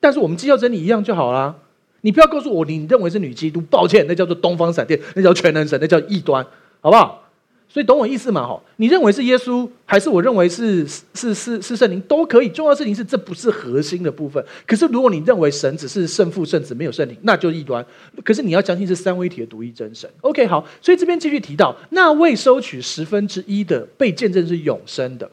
[0.00, 1.54] 但是我们基要真理一样就好啦。
[2.02, 6.44] 你不要告诉我你认为是女基督，抱歉，那叫做东方闪电，那叫全能神，那叫异端，
[6.80, 7.27] 好不好？
[7.70, 8.46] 所以懂我意思吗？
[8.46, 12.48] 哈，你认为是耶稣，还是我认为是是是是圣灵都可以。
[12.48, 14.42] 重要的事情是这不是核心的部分。
[14.66, 17.84] 可是如果你认为神只是圣父、圣子，没有圣灵，那就异端。
[18.24, 20.08] 可是你要相信是三位一体的独一真神。
[20.22, 25.30] OK，好，所以这边继续提到那未收取十分之一的被见证是永生的。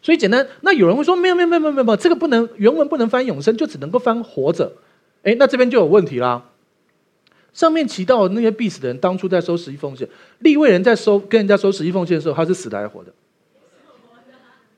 [0.00, 4.72] 所以简单，那有人会说没有没有没有没有没有，这个不能原文不能翻永生，就只能够翻活着。
[5.24, 6.42] 诶，那这边就有问题啦。
[7.54, 10.06] 上面提到那些必死的人，当初在收十一奉献，
[10.40, 13.12] 立位人在收跟人家收十一奉献的时候，他是死的还是活的？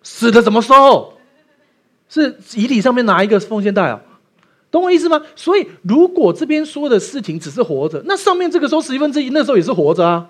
[0.02, 1.14] 死的怎么收？
[2.08, 4.00] 是遗体上面拿一个奉献袋啊？
[4.70, 5.22] 懂我意思吗？
[5.34, 10.28] 所以如果这边说的事情只是活着，那上面这个收十一分之一，那时候也是活着啊。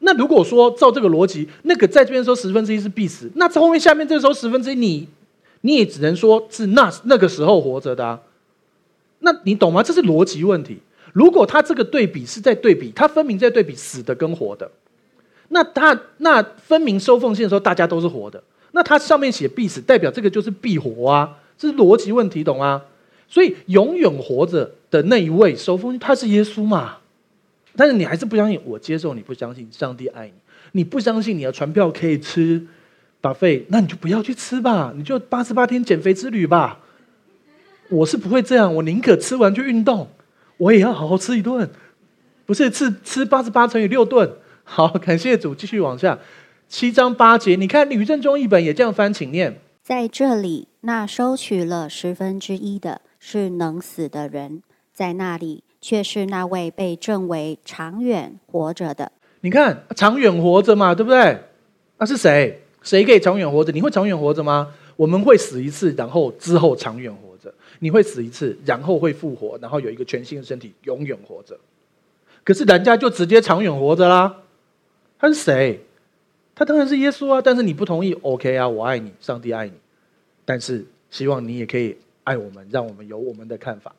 [0.00, 5.08] 那如果说照这个逻辑，那个在这边收十分之一是必死，那后面下面这个收十分之一，你
[5.60, 8.20] 你也只能说是那那个时候活着的啊。
[9.20, 9.80] 那你懂吗？
[9.80, 10.80] 这是逻辑问题。
[11.12, 14.70] 如果他这个对比是在对比，他分明在对比死的跟活的，
[15.48, 18.42] 那他那分明收奉献的时候大家都是活的，
[18.72, 22.82] 那他上面写必死，代表这个就是必活啊，这是逻辑问题，懂吗？
[23.28, 26.96] 所以永远活着的那一位收奉献，他是耶稣嘛？
[27.76, 30.32] 但是你还是不相信，我接受你不相信上帝爱你，
[30.72, 32.66] 你不相信你的船票可以吃
[33.20, 36.80] buffet，那你就不要去吃吧，你就八十八天减肥之旅吧。
[37.88, 40.08] 我是不会这样，我宁可吃完就运动。
[40.62, 41.68] 我也要好好吃一顿，
[42.46, 44.30] 不是吃吃八十八乘以六顿。
[44.62, 46.16] 好， 感谢主，继续往下，
[46.68, 49.58] 七章八节，你看吕正中译本也这样翻，请念。
[49.82, 59.10] 在这里，那收取了十分之一的是能死的人，在那里却是那位被证为长远活着的。
[59.40, 61.40] 你看长远活着嘛，对不对？
[61.98, 62.62] 那是谁？
[62.82, 63.72] 谁可以长远活着？
[63.72, 64.72] 你会长远活着吗？
[64.94, 67.31] 我们会死一次，然后之后长远活。
[67.82, 71.58] 你会死一次，然后会复活，然后有一个全新的身体，永远活着。
[72.44, 74.36] 可是人家就直接长远活着啦。
[75.18, 75.80] 他是谁？
[76.54, 77.42] 他当然是耶稣啊！
[77.42, 78.68] 但是你不同意，OK 啊？
[78.68, 79.72] 我爱你，上帝爱你，
[80.44, 83.92] 但是希望你也可以爱我们，让我们有我们的看法，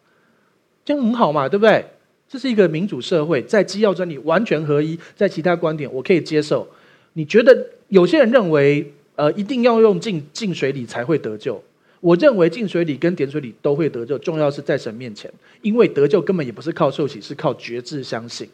[0.86, 1.86] 这样很好嘛，对不对？
[2.30, 6.66] 这是一个民主社会，在基要真理完全合一，在其他观点我可以接受。
[7.14, 11.62] 你觉得有些人认为，呃，一定要用进进水里才会得救？
[12.04, 15.32] 我认为浸水礼跟点水礼都会得救，重要是在神面前，
[15.62, 18.50] 因为得救根本也不是靠受洗，是靠决志相信。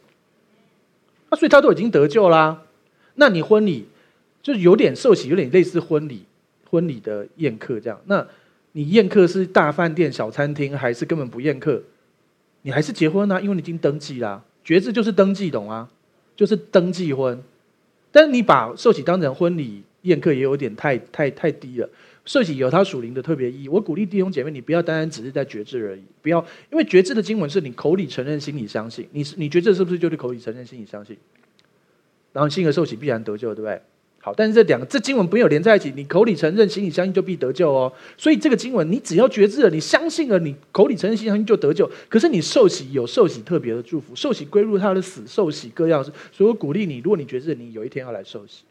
[1.31, 2.61] 那、所以他都已经得救啦。
[3.15, 3.87] 那你婚礼
[4.43, 6.25] 就有点受洗，有点类似婚礼
[6.69, 7.99] 婚礼的宴客这样。
[8.05, 8.23] 那
[8.73, 11.81] 你宴客是大饭店、小餐厅，还是根本不宴客？
[12.61, 14.43] 你还是结婚啊，因为你已经登记啦。
[14.63, 15.89] 决志就是登记，懂吗？
[16.35, 17.41] 就是登记婚。
[18.11, 21.89] 但是你把受洗当成婚礼宴客，也有点太太太低了。
[22.29, 23.67] 受洗有它属灵的特别意义。
[23.67, 26.37] 我鼓励弟兄姐妹，你不要单单只是在决志而已，不要
[26.71, 29.07] 因为决志的经文是你口里承认，心里相信。
[29.13, 31.17] 你你决志是不是就是口里承认，心里相信？
[32.31, 33.81] 然后信而受洗必然得救，对不对？
[34.19, 37.91] 好，但是这两个这经文没有连在一起，你口里承认，心里相信就必得救哦。
[38.15, 41.89] 所以这个经文，你只要决志了，你相信了，你口里承认，心里相信就得救。
[42.09, 46.03] 可是你受洗有受洗特别的祝福，受洗归入他的死，受洗各样。
[46.03, 48.65] 所以我鼓励你，如果你决志，你有一天要来受洗。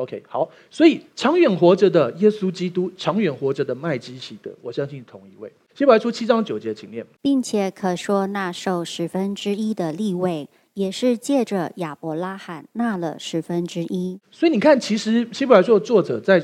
[0.00, 0.50] OK，好。
[0.70, 5.52] 所以长远活着的耶稣基督，长远活着的麦基洗德，我相信同一位。
[5.74, 10.48] 希伯来书七章九节，请念，并且可说那受十分之一的立位。
[10.74, 16.42] 也是借着亚伯拉罕纳了十分之一，所以你看，其实希伯来书的作者在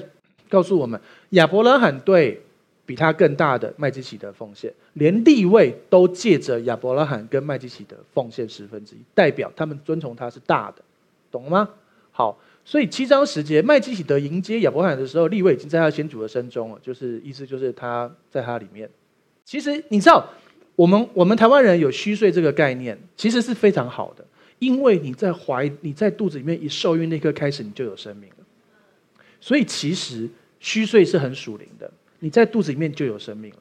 [0.48, 1.00] 告诉我们，
[1.30, 2.42] 亚伯拉罕对
[2.84, 10.82] 比他更大的麦基洗德奉献，连立位都借着亚伯拉罕跟麦基洗德奉献十分之一，代表他们遵从他是大的，
[11.30, 11.68] 懂了吗？
[12.10, 12.36] 好，
[12.66, 18.90] 所以七章十节，麦基洗德迎接亚伯罕的时候，立位已经在他先祖的身中了，就是意思就是他在他里面。
[19.46, 20.28] 其实你知道。
[20.76, 24.22] 我们我们台湾人有虚岁这个概念，其实是非常好的，
[24.58, 28.44] 因为你在怀你在肚子里面一受孕那刻开始，你就有生命了。
[29.40, 30.28] 所以其实
[30.60, 33.56] 虚岁是很属灵的，你在肚子里面就有生命了。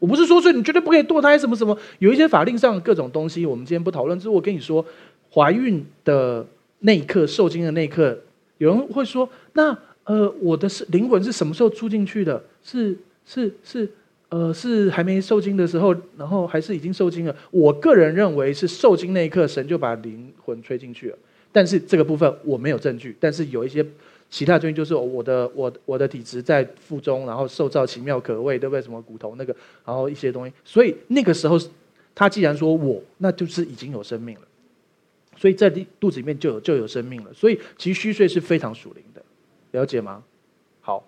[0.00, 4.18] 我不是说，所以你绝对不可以堕胎什么什么，有一些法令上各种东西，我们今天不讨论。
[4.18, 4.84] 只是我跟你说，
[5.32, 6.44] 怀孕的
[6.82, 8.16] 那一刻，受精的那一刻，
[8.58, 12.44] 有人会说，那呃，我的是灵魂是什么时候出进去的？
[12.62, 13.88] 是是是。
[14.28, 17.36] 呃，是还没受精的时候，然后还是已经受精了？
[17.50, 21.18] 我个人认为是受精那一刻，神就把灵魂吹进去了。
[21.52, 23.84] 但是这个部分我没有证据，但是有一些
[24.30, 28.80] 其他证据，就是我的我我的体质在腹中，然后受造奇妙可畏，对不对？
[28.80, 29.54] 什么骨头那个，
[29.84, 31.60] 然后一些东西，所以那个时候
[32.14, 34.40] 他既然说我，那就是已经有生命了，
[35.42, 35.68] 所以在
[35.98, 37.34] 肚子里面就有就有生命了。
[37.34, 39.20] 所以其实虚岁是非常属灵的，
[39.72, 40.22] 了解吗？
[40.80, 41.04] 好。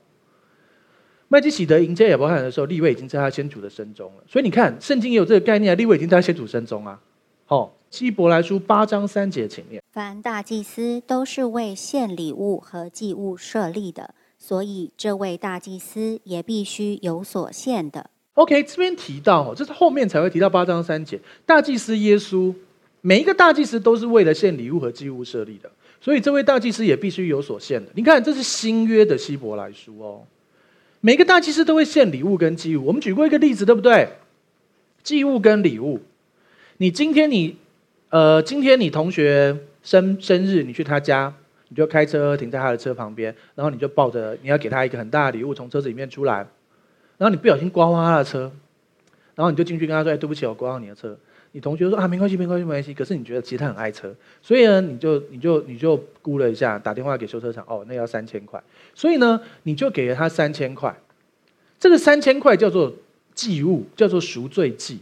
[1.29, 4.25] 麦基喜德迎接亚伯拉罕的时候，立位已经在他先祖的身中了。
[4.27, 7.01] 所以你看，圣经也有这个概念啊，利未已经在他先祖身中啊。
[7.45, 18.11] 好，希伯来书八章三节，请念：凡大祭司都是为献礼物和祭物设立的，所以这位大祭司也必须有所献的。
[18.35, 22.53] OK，这边提到，这是后面才会提到八章三节，大祭司耶稣，
[23.07, 27.91] 每一个大祭司都是为了献礼物和祭物设立的，所以这位大祭司也必须有所献的。
[27.95, 30.23] 你看，这是新约的希伯来书哦。
[31.03, 32.87] 每个大祭司都会献礼物跟祭物。
[32.87, 34.09] 我们举过一个例子，对不对？
[35.03, 36.01] 祭物跟礼物，
[36.79, 37.59] 你今天你，
[38.09, 41.31] 呃，今天你同学生生日，你去他家，
[41.69, 46.37] 你就开车停在他的车旁边，然后你就抱着你要给他一个很大的礼物，从车子里面出来，
[47.19, 48.51] 然后你不小心刮花他的车，
[49.35, 51.15] 然后你就进去跟他说：“哎，对不起，我刮到你的车。”
[51.55, 52.93] 你同学说啊，没关系，没关系，没关系。
[52.93, 58.61] 可是你觉得其实他很爱车，所以呢，你就你就你就估了一下，打电话给修车厂，哦，那要三千块。
[58.93, 60.93] 所以呢，你就给了他三千块。
[61.79, 62.93] 这个三千块叫做
[63.37, 64.99] 祭物，叫做赎罪祭。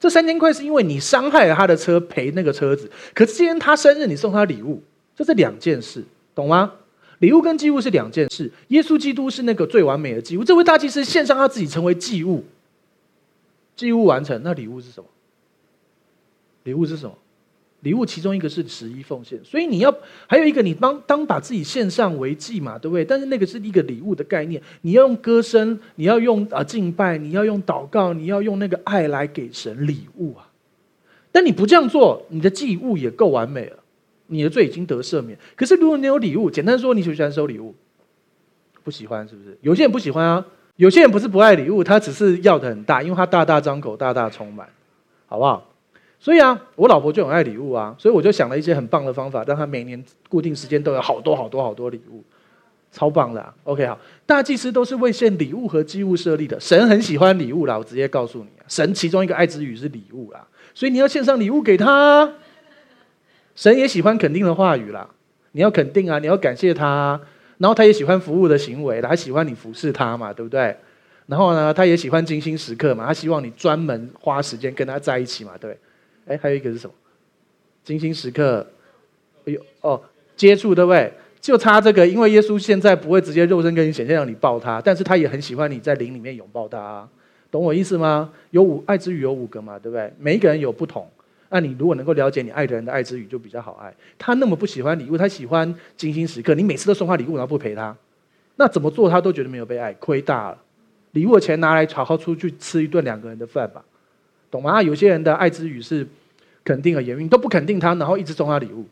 [0.00, 2.90] 这三千块是因为你伤害了他的车，赔那个车子。
[3.14, 4.82] 可是今天他生日，你送他礼物，
[5.14, 6.72] 这是两件事，懂吗？
[7.20, 8.50] 礼物跟祭物是两件事。
[8.68, 12.44] 耶稣基督是那个最完美的祭物，这位大祭司献上他自己成为祭物，
[13.76, 15.06] 祭物完成，那礼物是什么？
[16.64, 17.16] 礼物是什么？
[17.80, 19.92] 礼物其中一个是十一奉献，所以你要
[20.28, 23.04] 还有一个，你当当把自己献上为祭嘛，对不对？
[23.04, 30.48] 但是那个是一个礼物的概念，你要用歌声，你要用啊敬拜，你要用祷告，你要用那个爱来给神礼物啊。
[31.32, 33.78] 但你不这样做，你的祭物也够完美了，
[34.28, 35.36] 你的罪已经得赦免。
[35.56, 37.74] 可是如果你有礼物，简单说，你喜不喜欢收礼物？
[38.84, 39.58] 不喜欢是不是？
[39.60, 40.46] 有些人不喜欢啊，
[40.76, 44.68] 有些人不是不爱礼物，他只是要的很大，因为他大大张口，大大充满，
[45.26, 45.71] 好不好？
[46.22, 52.22] 所以啊，我老婆就很爱礼物啊，所以我就想了一些很棒的方法，让她每年固定时间都有好多好多好多礼物，
[52.92, 53.44] 超棒的。
[53.64, 56.60] OK，好，大祭司都是为献礼物和祭物设立的。
[56.60, 62.32] 神很喜欢礼物啦，我直接告诉你，神其中一个爱之语是礼物啦，所以你要献上礼物给他。
[63.56, 65.08] 神也喜欢肯定的话语啦，
[65.50, 67.20] 你要肯定啊，你要感谢他，
[67.58, 70.76] 然后他也喜欢服务的行为，他喜欢你服侍他嘛，对不对？
[71.26, 75.76] 然后呢，他也喜欢精心时刻嘛，他希望你专门花时间跟他在一起嘛，对。
[76.32, 76.94] 哎，还有一个是什么？
[77.84, 78.66] 精心时刻，
[79.44, 80.00] 哎呦哦，
[80.36, 81.12] 接触对不对？
[81.40, 87.08] 就差这个，因为耶稣现在不会直接肉身跟你显现，让你抱他，但是他也很喜欢你在灵里面拥抱他，
[87.50, 88.32] 懂我意思吗？
[88.50, 90.12] 有五爱之语有五个嘛，对不对？
[90.18, 91.10] 每一个人有不同，
[91.48, 93.92] 那你如果能够了解你爱的人的爱之语，就比较好爱。
[94.16, 97.96] 他那么不喜欢礼物，他喜欢精心时刻，你每次都送他礼物，然后不陪他，
[98.54, 100.58] 那怎么做他都觉得没有被爱，亏大了。
[101.10, 103.84] 礼物的钱拿来好好出去吃一顿两个人的饭吧，
[104.48, 104.80] 懂吗？
[104.80, 106.06] 有些人的爱之语是
[106.64, 108.86] 肯定和言语，都不肯定他，然后一直送他礼物。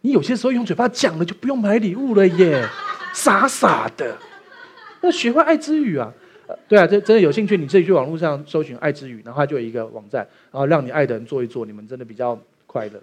[0.00, 2.66] 你有些时候用嘴巴讲了，就不用买礼物了耶，
[3.14, 4.16] 傻傻的。
[5.00, 6.12] 那学会爱之语啊，
[6.68, 13.00] 对啊，这真的有兴趣，你自己去网络上搜寻爱之语，然后它就有一个网站，然后让你爱的人做一做，你们真的比较快乐。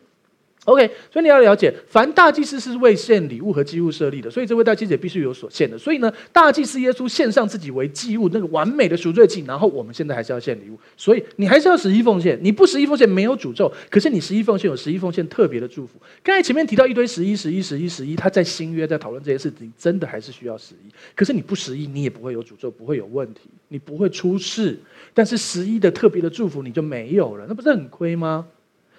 [0.66, 5.76] OK，所以你要了解，凡大祭司是为献礼物和祭物设立的，所以这位大祭司也必须有所献的。
[5.76, 9.44] 所以呢，大祭司耶稣献上自己为祭物，那个完美的赎罪祭。
[9.48, 12.40] 然后我们现在还是要献礼物，所以你还是要十一奉献。
[12.44, 16.00] 你不十一奉献没有诅咒，可是你十一奉献有十一奉献特别的祝福。
[16.22, 20.92] 刚才前面提到一堆十一、十一、十一、十一，他在新约在讨论这些事情，真的还是需要十一。
[21.16, 24.78] 可是你不十一，你也不会有诅咒，不会有问题，你不会出事。
[25.12, 28.46] 但是十一的特别的祝福你就没有了，那不是很亏吗？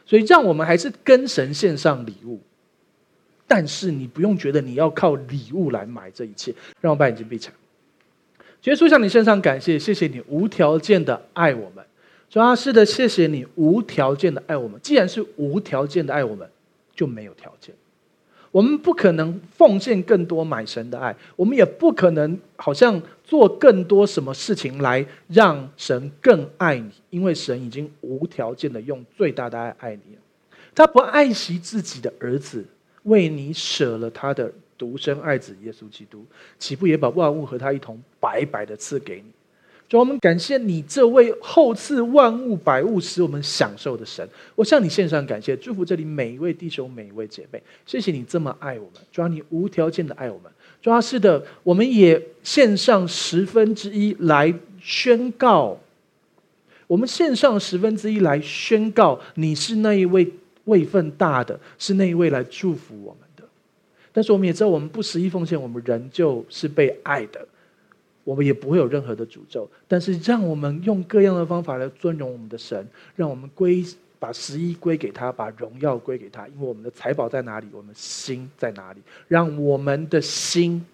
[0.05, 2.41] 所以，让我们还是跟神献上礼物，
[3.47, 6.55] 但是你不用觉得你要靠礼物来买这一切。
[6.81, 7.55] 让我把眼睛闭起来。
[8.65, 11.85] 耶稣向你献上感谢，谢谢你无条件的爱我们。
[12.31, 14.81] 主啊，是的，谢谢你无条件的爱我们。
[14.81, 16.49] 既然是无条件的爱我们，
[16.95, 17.75] 就没有条件。
[18.53, 30.21] 我们不可能奉献更多买神的爱，我们也不可能好像做更多什么事情来让神更爱你，因为神已经无条件的用最大的爱爱你了。
[30.75, 32.65] 他不爱惜自己的儿子，
[33.05, 36.25] 为你舍了他的独生爱子耶稣基督，
[36.59, 39.33] 岂不也把万物和他一同白白的赐给你？
[39.89, 44.27] 主，我们感谢你这位厚赐万物百物使我们享受的神。
[44.55, 47.63] 我向你献上感谢，祝福这里每一位弟兄、每一位姐妹。
[47.85, 50.51] 谢谢你这么爱我们，主，你无条件的爱我们。
[50.81, 55.79] 主，是的，我们也献上十分之一来宣告。
[56.87, 60.31] 我们献上十分之一来宣告，你是那一位
[60.65, 63.45] 位份大的，是那一位来祝福我们的。
[64.13, 67.47] 但是我们也知道，我们不十一奉献，我们仍旧是被爱的。
[68.25, 73.85] 我们也不会有任何的诅咒，但是让我们用各样的方法来尊荣我们的神，让我们归
[74.19, 80.85] 把十一归给他，把荣耀归给他，因为我们的财宝在哪里，我们心在哪里，让我们的心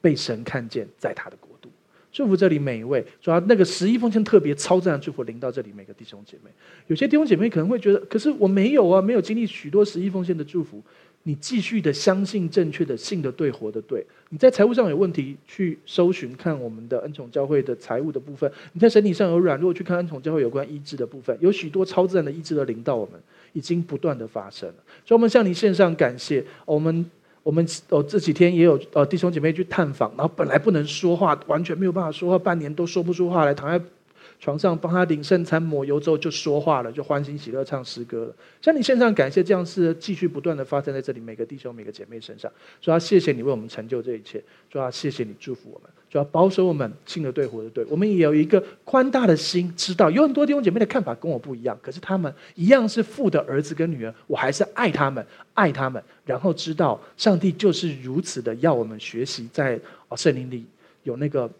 [0.00, 1.68] 被神看见，在他的国度。
[2.10, 6.50] 祝福这里每一位，主要那个十一奉献特别超自然祝福临到这里每个弟兄姐妹。
[6.86, 10.80] 有些弟兄姐妹可能会觉得，可是我没有啊，没有经历许多十一奉献的祝福。
[11.26, 21.36] 你继续的相信正确的信的对活的对，你在财务上有问题，去搜寻看我们的恩宠教会的财务的部分；你在身体上有软弱，去看恩宠教会有关医治的部分。
[21.40, 23.18] 有许多超自然的医治的临到我们，
[23.54, 24.68] 已经不断的发生。
[25.06, 26.44] 所以，我们向你献上感谢。
[26.66, 27.10] 我们
[27.42, 33.82] 我们哦这几天也有呃弟兄姐妹去探访，然后本来不能说话，完全没有办法说话，半年都说不出话来，躺在。
[34.44, 38.34] 床上帮他领圣餐抹油之后就说话了，就欢欣喜乐唱诗歌了。
[38.60, 42.52] 向你献上感谢，这样事继续不断的发生在这里每个弟兄每个姐妹身上。
[42.78, 47.82] 主要谢谢你为我们成就这一切，主要谢谢你祝福我们，主要保守我们信的对活的对。
[47.86, 56.02] 我们也有一个宽大的心，知道有很多弟兄姐妹的看法跟我不一样，可是他们一样是父的儿子跟女儿，我还是爱他们，爱他们。
[56.26, 60.66] 然后知道上帝就是如此的要我们学习在哦圣灵里
[61.04, 61.50] 有那个。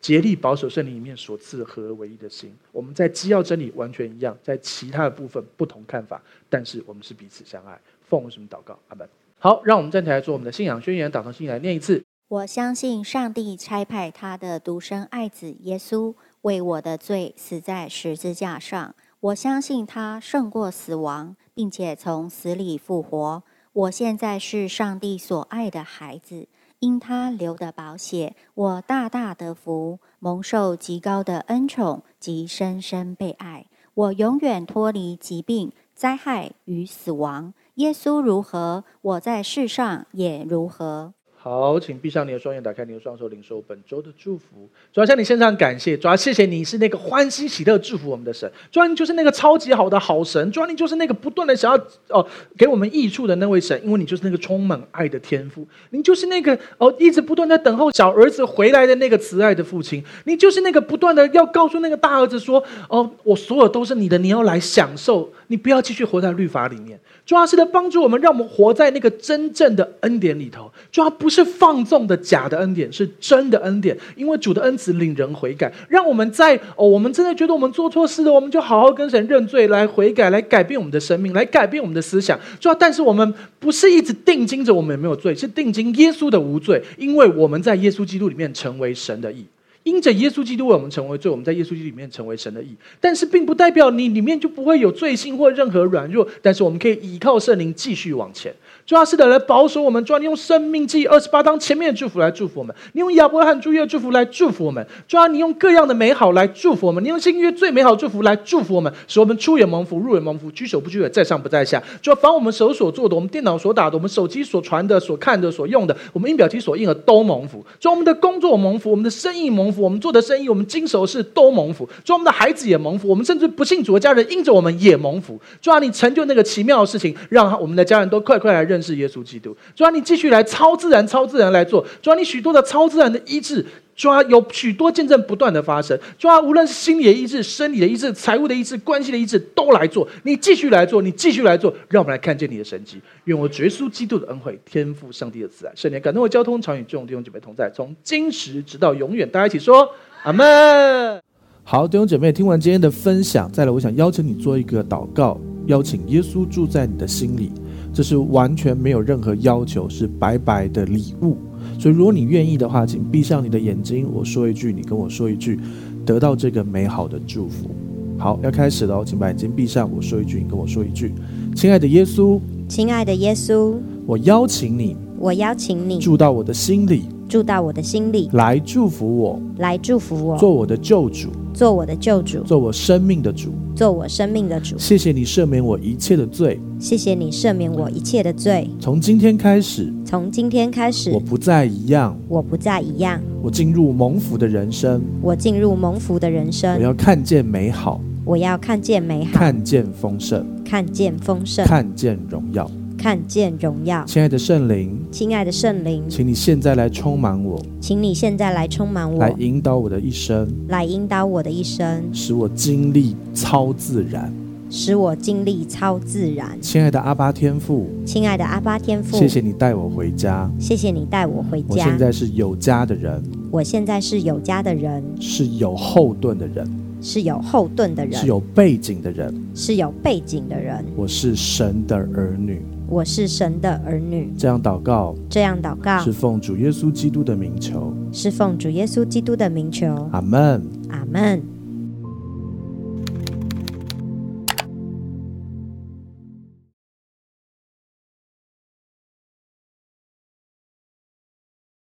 [0.00, 7.78] 竭力保守圣灵里面所赐合而为一的心，我们在基要真理完全一样，在其他的部分不同看法，但是我们是彼此相爱。
[8.08, 8.78] 奉什么祷告？
[8.88, 9.08] 阿门。
[9.38, 12.02] 好，让我们站起来做我们的信仰宣言，祷告信来念一次。
[12.28, 23.42] 我相信上帝差派他的独生爱子耶稣为我的罪死在十字架上，我相信他胜过死亡，并且从死里复活。
[23.72, 26.48] 我现在是上帝所爱的孩子。
[26.80, 33.66] 因他流的宝血，我大大的福，蒙受极高的恩宠及深深被爱。
[33.94, 37.52] 我永远脱离疾病、灾害与死亡。
[37.74, 41.14] 耶稣如何，我在世上也如何。
[41.40, 44.68] 好，请闭上你的双眼，打开你的双手，领受本周的祝福。
[44.92, 52.26] 主要向你献上感谢，主要谢谢你是那个欢喜喜乐祝福我们的神，主要你就是那个超级好的好神，主要你就是那个不断的想要哦
[52.56, 65.32] 给我们益处的那位神，因为你就是那个充满爱的天父，你就是那个哦一直不断在等候小儿子回来的那个慈爱的父亲，你就是那个不断的要告诉那个大儿子说哦我所有都是你的，你要来享受。
[65.48, 66.98] 你不要继续活在律法里面。
[67.26, 70.70] 主要是的帮助我们，让我们活在那个真正的恩典里头。
[70.90, 73.96] 主要不是放纵的假的恩典，是真的恩典。
[74.16, 82.38] 因为主的恩慈领人悔改，让我们在哦，我们真的觉得我们做错事了，我们就好好跟神认罪，来悔改，来改变我们的生命，来改变我们的思想。
[82.58, 89.46] 主要，但是我们不是一直定睛着我们有没有罪，是定睛耶稣的无罪，因为我们在耶稣基督里面成为神的义。
[89.88, 92.76] 因着耶稣基督为我们成为罪，我们在耶稣基督里面成为神的义。
[93.00, 98.54] 但是并不代表你里面就不会有罪性或任何软弱，但是我们可以依靠圣灵继续往前。
[98.88, 111.82] 主要是的来保守我们，主要你用生命记二十八章前面的祝福来祝福我们，你用亚伯拉罕诸约祝福来祝福我们，主要你用各样的美好来祝福我们，你用新约最美好祝福来祝福我们，使我们出也蒙福，入也蒙福，居首不居尾，在上不在下。
[112.00, 117.62] 主要凡我们手所做的，我们电脑所打的，我们手机所传的、所看的、所用的，我们印表机所印的都蒙福。
[117.78, 121.86] 主要我们的工作蒙福，我们的生意蒙福，我们做的生意，我们经手的事都蒙福。
[122.02, 125.38] 主要我们的孩子也蒙福，我们甚至不信主的家人因着我们也蒙福。
[125.60, 129.56] 主要你成就那个奇妙的事情，让我们的家人都快快来认识耶稣基督。
[129.74, 131.84] 主啊，你继续来超自然、超自然来做。
[132.02, 133.64] 主啊，你许多的超自然的医治，
[133.96, 135.98] 主啊，有许多见证不断的发生。
[136.18, 140.06] 主啊，无论是心理的医治、生理的医治、财务的医治、关系的医治，都来做。
[140.22, 143.00] 你继续来做，你继续来做，让我们来看见你的神迹。
[143.24, 149.28] 愿我耶稣基督的恩惠、天父上帝的慈爱、圣灵感动我交通，常与众弟兄姐妹同在，从今时直到永远。
[149.28, 149.88] 大家一起说
[150.22, 151.20] 阿门。
[151.64, 157.52] 好，弟兄姐妹，听完今天的分享，再来，我想邀请你做一个祷告，邀请耶稣住在你的心里。
[157.98, 161.36] 这是完全没有任何要求，是白白的礼物。
[161.80, 164.08] 所以，如果你愿意的话，请闭上你的眼睛。
[164.14, 165.58] 我说一句，你跟我说一句，
[166.06, 167.68] 得到这个美好的祝福。
[168.16, 169.90] 好，要开始了，请把眼睛闭上。
[169.92, 171.12] 我说一句，你跟我说一句。
[171.56, 172.38] 亲爱的耶稣，
[172.68, 173.74] 亲爱的耶稣，
[174.06, 177.02] 我邀请你，我邀请你住到我的心里。
[177.28, 184.78] 住到我的心里，来祝福我，来祝福我，做我的救主，做我的救主，做我生命的主，做我生命的主。
[184.78, 188.68] 谢谢你赦免我一切的罪，谢谢你赦免我一切的罪。
[188.80, 193.20] 从今天开始，从今天开始，我不再一样，我不再一样。
[193.42, 196.76] 我进入蒙福的人生，我进入蒙福的人生。
[196.76, 202.70] 我要看见美好，我要看见美好，看见丰盛，看见丰盛，看见荣耀。
[202.98, 214.34] 看见荣耀，亲爱的圣灵，亲爱的圣灵，请你现在来充满我，请你现在来充满我，来引导我的一生，来引导我的一生，使我经历超自然，
[214.68, 216.58] 使我经历超自然。
[216.60, 221.68] 亲爱的阿巴天父，亲爱的阿巴天父，谢谢你带我回家，谢谢你带我回家。
[221.68, 223.22] 我现在是有家的人，
[223.52, 226.68] 我现在是有家的人，是有后盾的人，
[227.00, 230.84] 是有后盾的人，是有背景的人，是有背景的人。
[230.96, 232.60] 我是神的儿女。
[232.90, 240.08] 我是神的儿女，这样祷告，这样祷告，是奉主耶稣基督的名求，是奉主耶稣基督的名求。
[240.10, 241.57] 阿门，阿门。